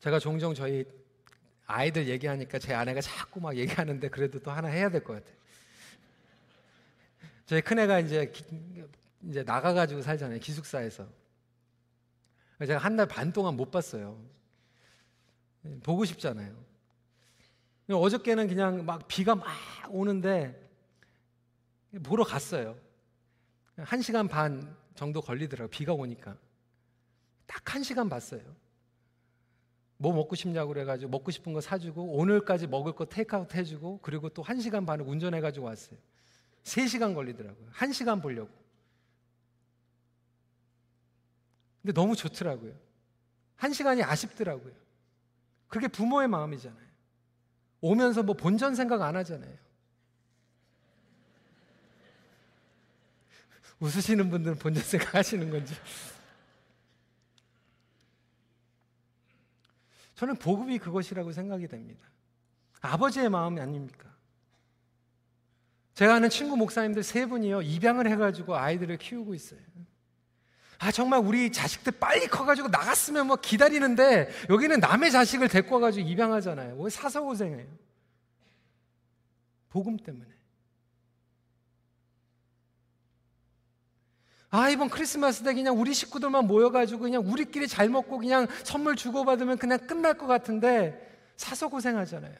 제가 0.00 0.18
종종 0.18 0.54
저희 0.54 0.84
아이들 1.66 2.08
얘기하니까 2.08 2.58
제 2.58 2.74
아내가 2.74 3.00
자꾸 3.00 3.40
막 3.40 3.56
얘기하는데 3.56 4.08
그래도 4.08 4.38
또 4.38 4.50
하나 4.50 4.68
해야 4.68 4.90
될 4.90 5.02
것 5.02 5.14
같아요. 5.14 5.34
저희 7.46 7.60
큰애가 7.62 8.00
이제 8.00 8.32
이제 9.22 9.42
나가가지고 9.42 10.02
살잖아요 10.02 10.40
기숙사에서. 10.40 11.08
제가 12.66 12.78
한 12.78 12.96
달 12.96 13.06
반 13.06 13.32
동안 13.32 13.56
못 13.56 13.70
봤어요. 13.70 14.18
보고 15.82 16.04
싶잖아요. 16.04 16.54
어저께는 17.88 18.48
그냥 18.48 18.86
막 18.86 19.06
비가 19.08 19.34
막 19.34 19.46
오는데 19.90 20.60
보러 22.02 22.24
갔어요. 22.24 22.76
한 23.76 24.00
시간 24.00 24.28
반 24.28 24.74
정도 24.94 25.20
걸리더라고요. 25.20 25.68
비가 25.68 25.92
오니까. 25.92 26.36
딱 27.46 27.74
한 27.74 27.82
시간 27.82 28.08
봤어요. 28.08 28.40
뭐 29.96 30.12
먹고 30.12 30.34
싶냐고 30.34 30.72
그래가지고 30.72 31.10
먹고 31.10 31.30
싶은 31.30 31.52
거 31.52 31.60
사주고 31.60 32.16
오늘까지 32.16 32.66
먹을 32.66 32.92
거 32.92 33.04
테이크아웃 33.04 33.54
해주고 33.54 34.00
그리고 34.02 34.28
또 34.28 34.42
한 34.42 34.60
시간 34.60 34.86
반을 34.86 35.06
운전해가지고 35.06 35.66
왔어요. 35.66 35.98
세 36.62 36.86
시간 36.86 37.14
걸리더라고요. 37.14 37.68
한 37.70 37.92
시간 37.92 38.20
보려고. 38.20 38.50
근데 41.82 41.92
너무 41.92 42.16
좋더라고요. 42.16 42.74
한 43.56 43.72
시간이 43.72 44.02
아쉽더라고요. 44.02 44.72
그게 45.68 45.86
부모의 45.88 46.28
마음이잖아요. 46.28 46.93
오면서 47.84 48.22
뭐 48.22 48.34
본전 48.34 48.74
생각 48.74 49.02
안 49.02 49.14
하잖아요. 49.16 49.54
웃으시는 53.78 54.30
분들은 54.30 54.56
본전 54.56 54.82
생각 54.82 55.14
하시는 55.14 55.50
건지. 55.50 55.74
저는 60.14 60.36
복음이 60.36 60.78
그것이라고 60.78 61.32
생각이 61.32 61.68
됩니다. 61.68 62.08
아버지의 62.80 63.28
마음이 63.28 63.60
아닙니까? 63.60 64.10
제가 65.92 66.14
아는 66.14 66.30
친구 66.30 66.56
목사님들 66.56 67.02
세 67.02 67.26
분이요, 67.26 67.60
입양을 67.60 68.10
해가지고 68.10 68.56
아이들을 68.56 68.96
키우고 68.96 69.34
있어요. 69.34 69.60
아, 70.84 70.92
정말 70.92 71.20
우리 71.20 71.50
자식들 71.50 71.94
빨리 71.98 72.26
커가지고 72.26 72.68
나갔으면 72.68 73.26
뭐 73.26 73.36
기다리는데 73.36 74.28
여기는 74.50 74.80
남의 74.80 75.10
자식을 75.12 75.48
데리고 75.48 75.76
와가지고 75.76 76.06
입양하잖아요. 76.06 76.74
뭐 76.74 76.84
왜 76.84 76.90
사서 76.90 77.22
고생해요? 77.22 77.66
복음 79.70 79.96
때문에. 79.96 80.28
아, 84.50 84.68
이번 84.68 84.90
크리스마스 84.90 85.42
때 85.42 85.54
그냥 85.54 85.80
우리 85.80 85.94
식구들만 85.94 86.46
모여가지고 86.46 87.00
그냥 87.00 87.22
우리끼리 87.26 87.66
잘 87.66 87.88
먹고 87.88 88.18
그냥 88.18 88.46
선물 88.62 88.94
주고받으면 88.94 89.56
그냥 89.56 89.78
끝날 89.86 90.18
것 90.18 90.26
같은데 90.26 91.00
사서 91.38 91.68
고생하잖아요. 91.68 92.34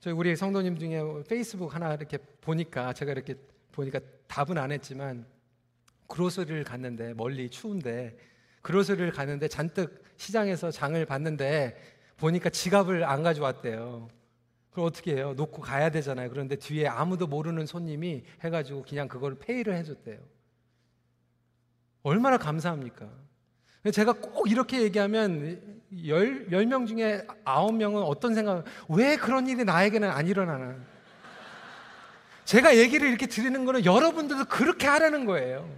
저희 0.00 0.14
우리 0.14 0.34
성도님 0.34 0.78
중에 0.78 1.02
페이스북 1.28 1.74
하나 1.74 1.92
이렇게 1.92 2.16
보니까 2.40 2.94
제가 2.94 3.12
이렇게 3.12 3.34
보니까 3.70 4.00
답은 4.28 4.56
안 4.56 4.72
했지만 4.72 5.26
그로스리를 6.06 6.64
갔는데 6.64 7.12
멀리 7.12 7.50
추운데 7.50 8.16
그로스리를 8.62 9.12
갔는데 9.12 9.48
잔뜩 9.48 10.02
시장에서 10.16 10.70
장을 10.70 11.04
봤는데 11.04 11.76
보니까 12.16 12.48
지갑을 12.48 13.04
안 13.04 13.22
가져왔대요. 13.22 14.08
그럼 14.70 14.86
어떻게 14.86 15.16
해요? 15.16 15.34
놓고 15.36 15.60
가야 15.60 15.90
되잖아요. 15.90 16.30
그런데 16.30 16.56
뒤에 16.56 16.86
아무도 16.86 17.26
모르는 17.26 17.66
손님이 17.66 18.24
해가지고 18.42 18.82
그냥 18.82 19.06
그걸 19.06 19.34
페이를 19.38 19.76
해줬대요. 19.76 20.18
얼마나 22.02 22.38
감사합니까? 22.38 23.10
제가 23.92 24.14
꼭 24.14 24.50
이렇게 24.50 24.80
얘기하면 24.82 25.79
열, 26.06 26.50
열명 26.52 26.86
중에 26.86 27.26
아홉 27.44 27.74
명은 27.74 28.02
어떤 28.02 28.34
생각, 28.34 28.64
왜 28.88 29.16
그런 29.16 29.46
일이 29.48 29.64
나에게는 29.64 30.08
안 30.08 30.26
일어나나. 30.28 30.76
제가 32.44 32.76
얘기를 32.76 33.08
이렇게 33.08 33.26
드리는 33.26 33.64
거는 33.64 33.84
여러분들도 33.84 34.44
그렇게 34.46 34.86
하라는 34.86 35.24
거예요. 35.24 35.68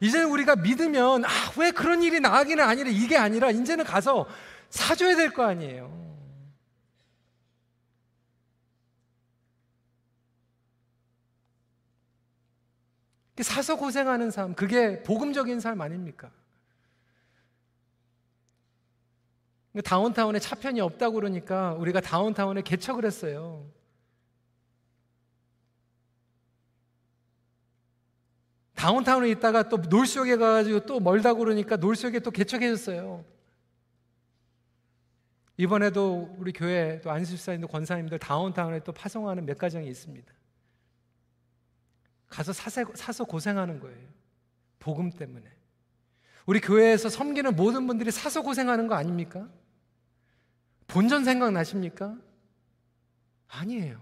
이제는 0.00 0.28
우리가 0.30 0.56
믿으면, 0.56 1.24
아, 1.24 1.28
왜 1.58 1.70
그런 1.70 2.02
일이 2.02 2.18
나에게는 2.20 2.64
아니라 2.64 2.90
이게 2.90 3.16
아니라 3.16 3.50
이제는 3.50 3.84
가서 3.84 4.26
사줘야 4.70 5.16
될 5.16 5.30
거 5.32 5.44
아니에요. 5.44 6.02
사서 13.40 13.76
고생하는 13.76 14.30
삶, 14.30 14.54
그게 14.54 15.02
복음적인 15.02 15.58
삶 15.60 15.80
아닙니까? 15.80 16.30
다운타운에 19.80 20.38
차편이 20.38 20.80
없다고 20.80 21.14
그러니까 21.14 21.72
우리가 21.74 22.00
다운타운에 22.00 22.62
개척을 22.62 23.06
했어요. 23.06 23.66
다운타운에 28.74 29.30
있다가 29.30 29.68
또 29.68 29.76
놀수역에 29.76 30.36
가가지고 30.36 30.86
또 30.86 31.00
멀다고 31.00 31.38
그러니까 31.38 31.76
놀수역에 31.76 32.18
또 32.18 32.30
개척해줬어요. 32.30 33.24
이번에도 35.56 36.34
우리 36.38 36.52
교회 36.52 37.00
또 37.00 37.10
안수사님들 37.10 37.68
권사님들 37.68 38.18
다운타운에 38.18 38.80
또 38.80 38.92
파송하는 38.92 39.46
몇 39.46 39.56
가정이 39.56 39.88
있습니다. 39.88 40.32
가서 42.28 42.52
사세, 42.52 42.84
사서 42.94 43.24
고생하는 43.24 43.78
거예요. 43.78 44.08
복음 44.80 45.10
때문에. 45.10 45.44
우리 46.46 46.60
교회에서 46.60 47.08
섬기는 47.08 47.54
모든 47.54 47.86
분들이 47.86 48.10
사서 48.10 48.42
고생하는 48.42 48.88
거 48.88 48.94
아닙니까? 48.96 49.48
본전 50.92 51.24
생각나십니까? 51.24 52.14
아니에요. 53.48 53.98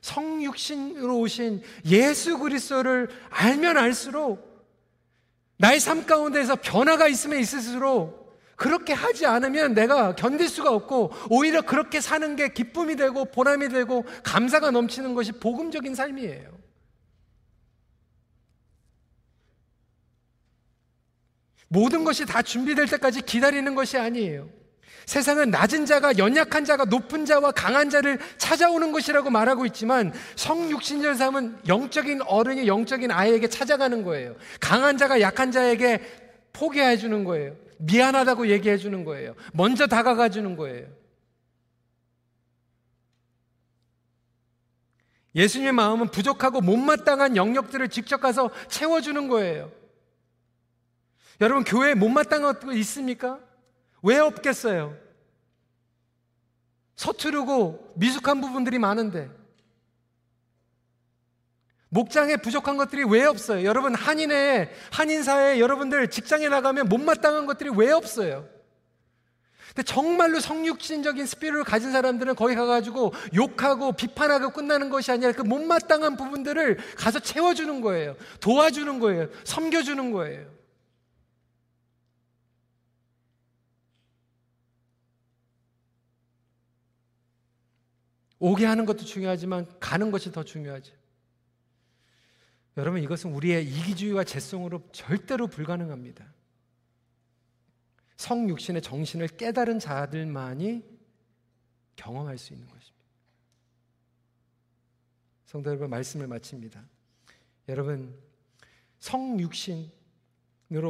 성육신으로 0.00 1.18
오신 1.18 1.62
예수 1.84 2.38
그리스도를 2.38 3.10
알면 3.28 3.76
알수록 3.76 4.64
나의 5.58 5.78
삶 5.78 6.06
가운데에서 6.06 6.56
변화가 6.56 7.08
있으면 7.08 7.38
있을수록 7.38 8.40
그렇게 8.56 8.94
하지 8.94 9.26
않으면 9.26 9.74
내가 9.74 10.16
견딜 10.16 10.48
수가 10.48 10.70
없고 10.72 11.12
오히려 11.28 11.60
그렇게 11.60 12.00
사는 12.00 12.34
게 12.34 12.48
기쁨이 12.54 12.96
되고 12.96 13.26
보람이 13.26 13.68
되고 13.68 14.06
감사가 14.24 14.70
넘치는 14.70 15.14
것이 15.14 15.32
복음적인 15.32 15.94
삶이에요. 15.94 16.56
모든 21.68 22.04
것이 22.04 22.24
다 22.24 22.40
준비될 22.40 22.86
때까지 22.86 23.20
기다리는 23.20 23.74
것이 23.74 23.98
아니에요. 23.98 24.48
세상은 25.06 25.50
낮은 25.50 25.86
자가 25.86 26.18
연약한 26.18 26.64
자가 26.64 26.84
높은 26.84 27.24
자와 27.24 27.52
강한 27.52 27.90
자를 27.90 28.18
찾아오는 28.38 28.90
것이라고 28.90 29.30
말하고 29.30 29.64
있지만 29.66 30.12
성육신절 30.34 31.14
삶은 31.14 31.60
영적인 31.68 32.22
어른이 32.22 32.66
영적인 32.66 33.12
아이에게 33.12 33.46
찾아가는 33.48 34.02
거예요. 34.02 34.34
강한 34.60 34.98
자가 34.98 35.20
약한 35.20 35.52
자에게 35.52 36.00
포기해 36.52 36.96
주는 36.96 37.22
거예요. 37.22 37.54
미안하다고 37.78 38.48
얘기해 38.48 38.78
주는 38.78 39.04
거예요. 39.04 39.36
먼저 39.52 39.86
다가가 39.86 40.28
주는 40.28 40.56
거예요. 40.56 40.88
예수님의 45.36 45.72
마음은 45.72 46.08
부족하고 46.10 46.62
못마땅한 46.62 47.36
영역들을 47.36 47.88
직접 47.90 48.20
가서 48.20 48.50
채워주는 48.68 49.28
거예요. 49.28 49.70
여러분, 51.40 51.62
교회에 51.62 51.94
못마땅한 51.94 52.58
거 52.58 52.72
있습니까? 52.72 53.45
왜 54.02 54.18
없겠어요? 54.18 54.96
서투르고 56.96 57.92
미숙한 57.96 58.40
부분들이 58.40 58.78
많은데 58.78 59.30
목장에 61.88 62.36
부족한 62.36 62.76
것들이 62.76 63.04
왜 63.04 63.24
없어요? 63.24 63.64
여러분 63.64 63.94
한인의 63.94 64.70
한인사회 64.90 65.60
여러분들 65.60 66.08
직장에 66.10 66.48
나가면 66.48 66.88
못마땅한 66.88 67.46
것들이 67.46 67.70
왜 67.74 67.90
없어요? 67.92 68.48
근데 69.68 69.82
정말로 69.82 70.40
성육신적인 70.40 71.26
스피릿을 71.26 71.64
가진 71.64 71.92
사람들은 71.92 72.34
거기 72.34 72.54
가가지고 72.54 73.12
욕하고 73.34 73.92
비판하고 73.92 74.50
끝나는 74.50 74.88
것이 74.88 75.12
아니라 75.12 75.32
그 75.32 75.42
못마땅한 75.42 76.16
부분들을 76.16 76.78
가서 76.96 77.20
채워주는 77.20 77.82
거예요. 77.82 78.16
도와주는 78.40 78.98
거예요. 78.98 79.28
섬겨주는 79.44 80.12
거예요. 80.12 80.55
오게 88.38 88.66
하는 88.66 88.84
것도 88.84 89.04
중요하지만 89.04 89.66
가는 89.80 90.10
것이 90.10 90.30
더 90.32 90.44
중요하죠. 90.44 90.94
여러분 92.76 93.02
이것은 93.02 93.32
우리의 93.32 93.64
이기주의와 93.66 94.24
재성으로 94.24 94.82
절대로 94.92 95.46
불가능합니다. 95.46 96.26
성육신의 98.16 98.82
정신을 98.82 99.28
깨달은 99.28 99.78
자들만이 99.78 100.84
경험할 101.96 102.36
수 102.38 102.52
있는 102.52 102.66
것입니다. 102.66 102.96
성도 105.46 105.70
여러분 105.70 105.88
말씀을 105.88 106.26
마칩니다. 106.26 106.82
여러분 107.68 108.14
성육신으로 108.98 109.90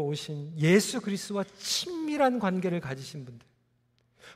오신 0.04 0.58
예수 0.58 1.00
그리스도와 1.00 1.44
친밀한 1.58 2.38
관계를 2.38 2.80
가지신 2.80 3.24
분들 3.24 3.46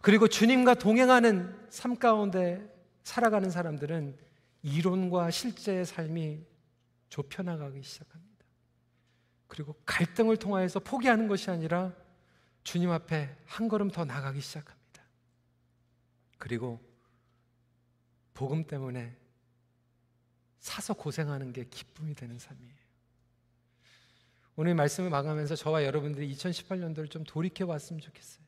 그리고 0.02 0.28
주님과 0.28 0.74
동행하는 0.74 1.54
삶 1.68 1.96
가운데 1.96 2.79
살아가는 3.02 3.50
사람들은 3.50 4.18
이론과 4.62 5.30
실제의 5.30 5.84
삶이 5.84 6.44
좁혀나가기 7.08 7.82
시작합니다. 7.82 8.44
그리고 9.48 9.74
갈등을 9.84 10.36
통하여서 10.36 10.80
포기하는 10.80 11.28
것이 11.28 11.50
아니라 11.50 11.92
주님 12.62 12.90
앞에 12.90 13.36
한 13.46 13.68
걸음 13.68 13.90
더 13.90 14.04
나가기 14.04 14.40
시작합니다. 14.40 15.02
그리고 16.38 16.80
복음 18.34 18.64
때문에 18.66 19.16
사서 20.60 20.94
고생하는 20.94 21.52
게 21.52 21.64
기쁨이 21.64 22.14
되는 22.14 22.38
삶이에요. 22.38 22.80
오늘 24.56 24.74
말씀을 24.74 25.10
마감하면서 25.10 25.56
저와 25.56 25.84
여러분들이 25.84 26.32
2018년도를 26.34 27.10
좀 27.10 27.24
돌이켜 27.24 27.66
봤으면 27.66 28.00
좋겠어요. 28.00 28.44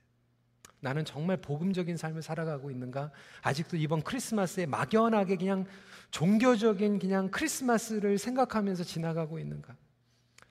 나는 0.82 1.04
정말 1.04 1.36
복음적인 1.36 1.96
삶을 1.96 2.22
살아가고 2.22 2.68
있는가? 2.72 3.12
아직도 3.40 3.76
이번 3.76 4.02
크리스마스에 4.02 4.66
막연하게 4.66 5.36
그냥 5.36 5.64
종교적인 6.10 6.98
그냥 6.98 7.30
크리스마스를 7.30 8.18
생각하면서 8.18 8.82
지나가고 8.82 9.38
있는가? 9.38 9.76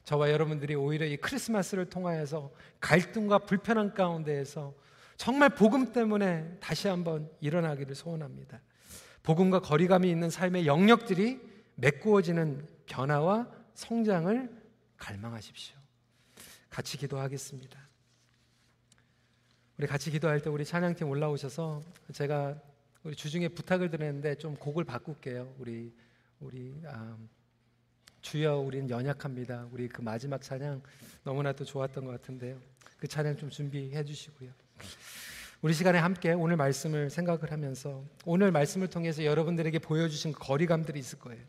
저와 0.05 0.31
여러분들이 0.31 0.73
오히려 0.73 1.05
이 1.05 1.17
크리스마스를 1.17 1.89
통하여서 1.89 2.49
갈등과 2.79 3.39
불편한 3.39 3.93
가운데에서 3.93 4.73
정말 5.17 5.49
복음 5.49 5.91
때문에 5.91 6.57
다시 6.61 6.87
한번 6.87 7.29
일어나기를 7.41 7.93
소원합니다. 7.93 8.61
복음과 9.23 9.59
거리감이 9.59 10.09
있는 10.09 10.29
삶의 10.29 10.65
영역들이 10.65 11.41
메꾸어지는 11.75 12.65
변화와 12.85 13.49
성장을 13.73 14.49
갈망하십시오. 14.95 15.75
같이 16.69 16.97
기도하겠습니다. 16.97 17.80
우리 19.81 19.87
같이 19.87 20.11
기도할 20.11 20.39
때 20.39 20.47
우리 20.47 20.63
찬양팀 20.63 21.09
올라오셔서 21.09 21.81
제가 22.13 22.55
우리 23.01 23.15
주중에 23.15 23.47
부탁을 23.47 23.89
드렸는데 23.89 24.35
좀 24.35 24.55
곡을 24.55 24.83
바꿀게요. 24.83 25.55
우리 25.57 25.91
우리 26.39 26.79
아, 26.85 27.17
주여 28.21 28.57
우리는 28.57 28.87
연약합니다. 28.91 29.69
우리 29.71 29.87
그 29.87 30.03
마지막 30.03 30.39
찬양 30.39 30.83
너무나도 31.23 31.65
좋았던 31.65 32.05
것 32.05 32.11
같은데요. 32.11 32.59
그 32.99 33.07
찬양 33.07 33.37
좀 33.37 33.49
준비해 33.49 34.03
주시고요. 34.03 34.51
우리 35.63 35.73
시간에 35.73 35.97
함께 35.97 36.33
오늘 36.33 36.57
말씀을 36.57 37.09
생각을 37.09 37.51
하면서 37.51 38.05
오늘 38.23 38.51
말씀을 38.51 38.87
통해서 38.87 39.25
여러분들에게 39.25 39.79
보여주신 39.79 40.33
거리감들이 40.33 40.99
있을 40.99 41.17
거예요. 41.17 41.41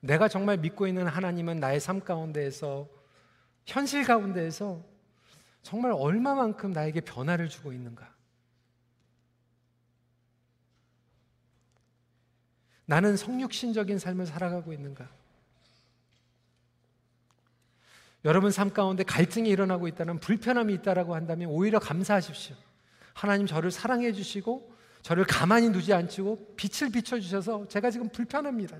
내가 0.00 0.28
정말 0.28 0.56
믿고 0.56 0.86
있는 0.86 1.06
하나님은 1.06 1.60
나의 1.60 1.80
삶 1.80 2.00
가운데에서 2.00 2.88
현실 3.66 4.04
가운데에서 4.04 4.95
정말 5.66 5.90
얼마만큼 5.90 6.70
나에게 6.70 7.00
변화를 7.00 7.48
주고 7.48 7.72
있는가? 7.72 8.08
나는 12.84 13.16
성육신적인 13.16 13.98
삶을 13.98 14.26
살아가고 14.26 14.72
있는가? 14.72 15.08
여러분 18.24 18.52
삶 18.52 18.72
가운데 18.72 19.02
갈등이 19.02 19.48
일어나고 19.48 19.88
있다는 19.88 20.20
불편함이 20.20 20.72
있다라고 20.74 21.16
한다면 21.16 21.48
오히려 21.48 21.80
감사하십시오. 21.80 22.54
하나님 23.12 23.48
저를 23.48 23.72
사랑해 23.72 24.12
주시고 24.12 24.72
저를 25.02 25.24
가만히 25.24 25.72
두지 25.72 25.92
않고 25.92 26.54
빛을 26.54 26.92
비춰 26.92 27.18
주셔서 27.18 27.66
제가 27.66 27.90
지금 27.90 28.08
불편합니다. 28.08 28.78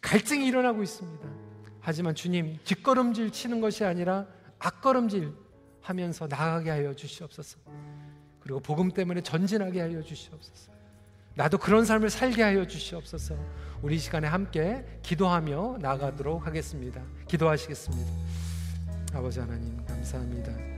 갈등이 0.00 0.46
일어나고 0.46 0.82
있습니다. 0.82 1.28
하지만 1.80 2.14
주님 2.14 2.58
뒷걸음질 2.64 3.32
치는 3.32 3.60
것이 3.60 3.84
아니라 3.84 4.26
앞걸음질 4.58 5.49
하면서 5.82 6.26
나아가게 6.26 6.70
하여 6.70 6.94
주시옵소서. 6.94 7.58
그리고 8.40 8.60
복음 8.60 8.90
때문에 8.90 9.20
전진하게 9.20 9.80
하여 9.80 10.02
주시옵소서. 10.02 10.72
나도 11.34 11.58
그런 11.58 11.84
삶을 11.84 12.10
살게 12.10 12.42
하여 12.42 12.66
주시옵소서. 12.66 13.36
우리 13.82 13.98
시간에 13.98 14.26
함께 14.26 14.84
기도하며 15.02 15.78
나가도록 15.80 16.46
하겠습니다. 16.46 17.02
기도하시겠습니다. 17.28 18.10
아버지 19.14 19.40
하나님 19.40 19.84
감사합니다. 19.86 20.69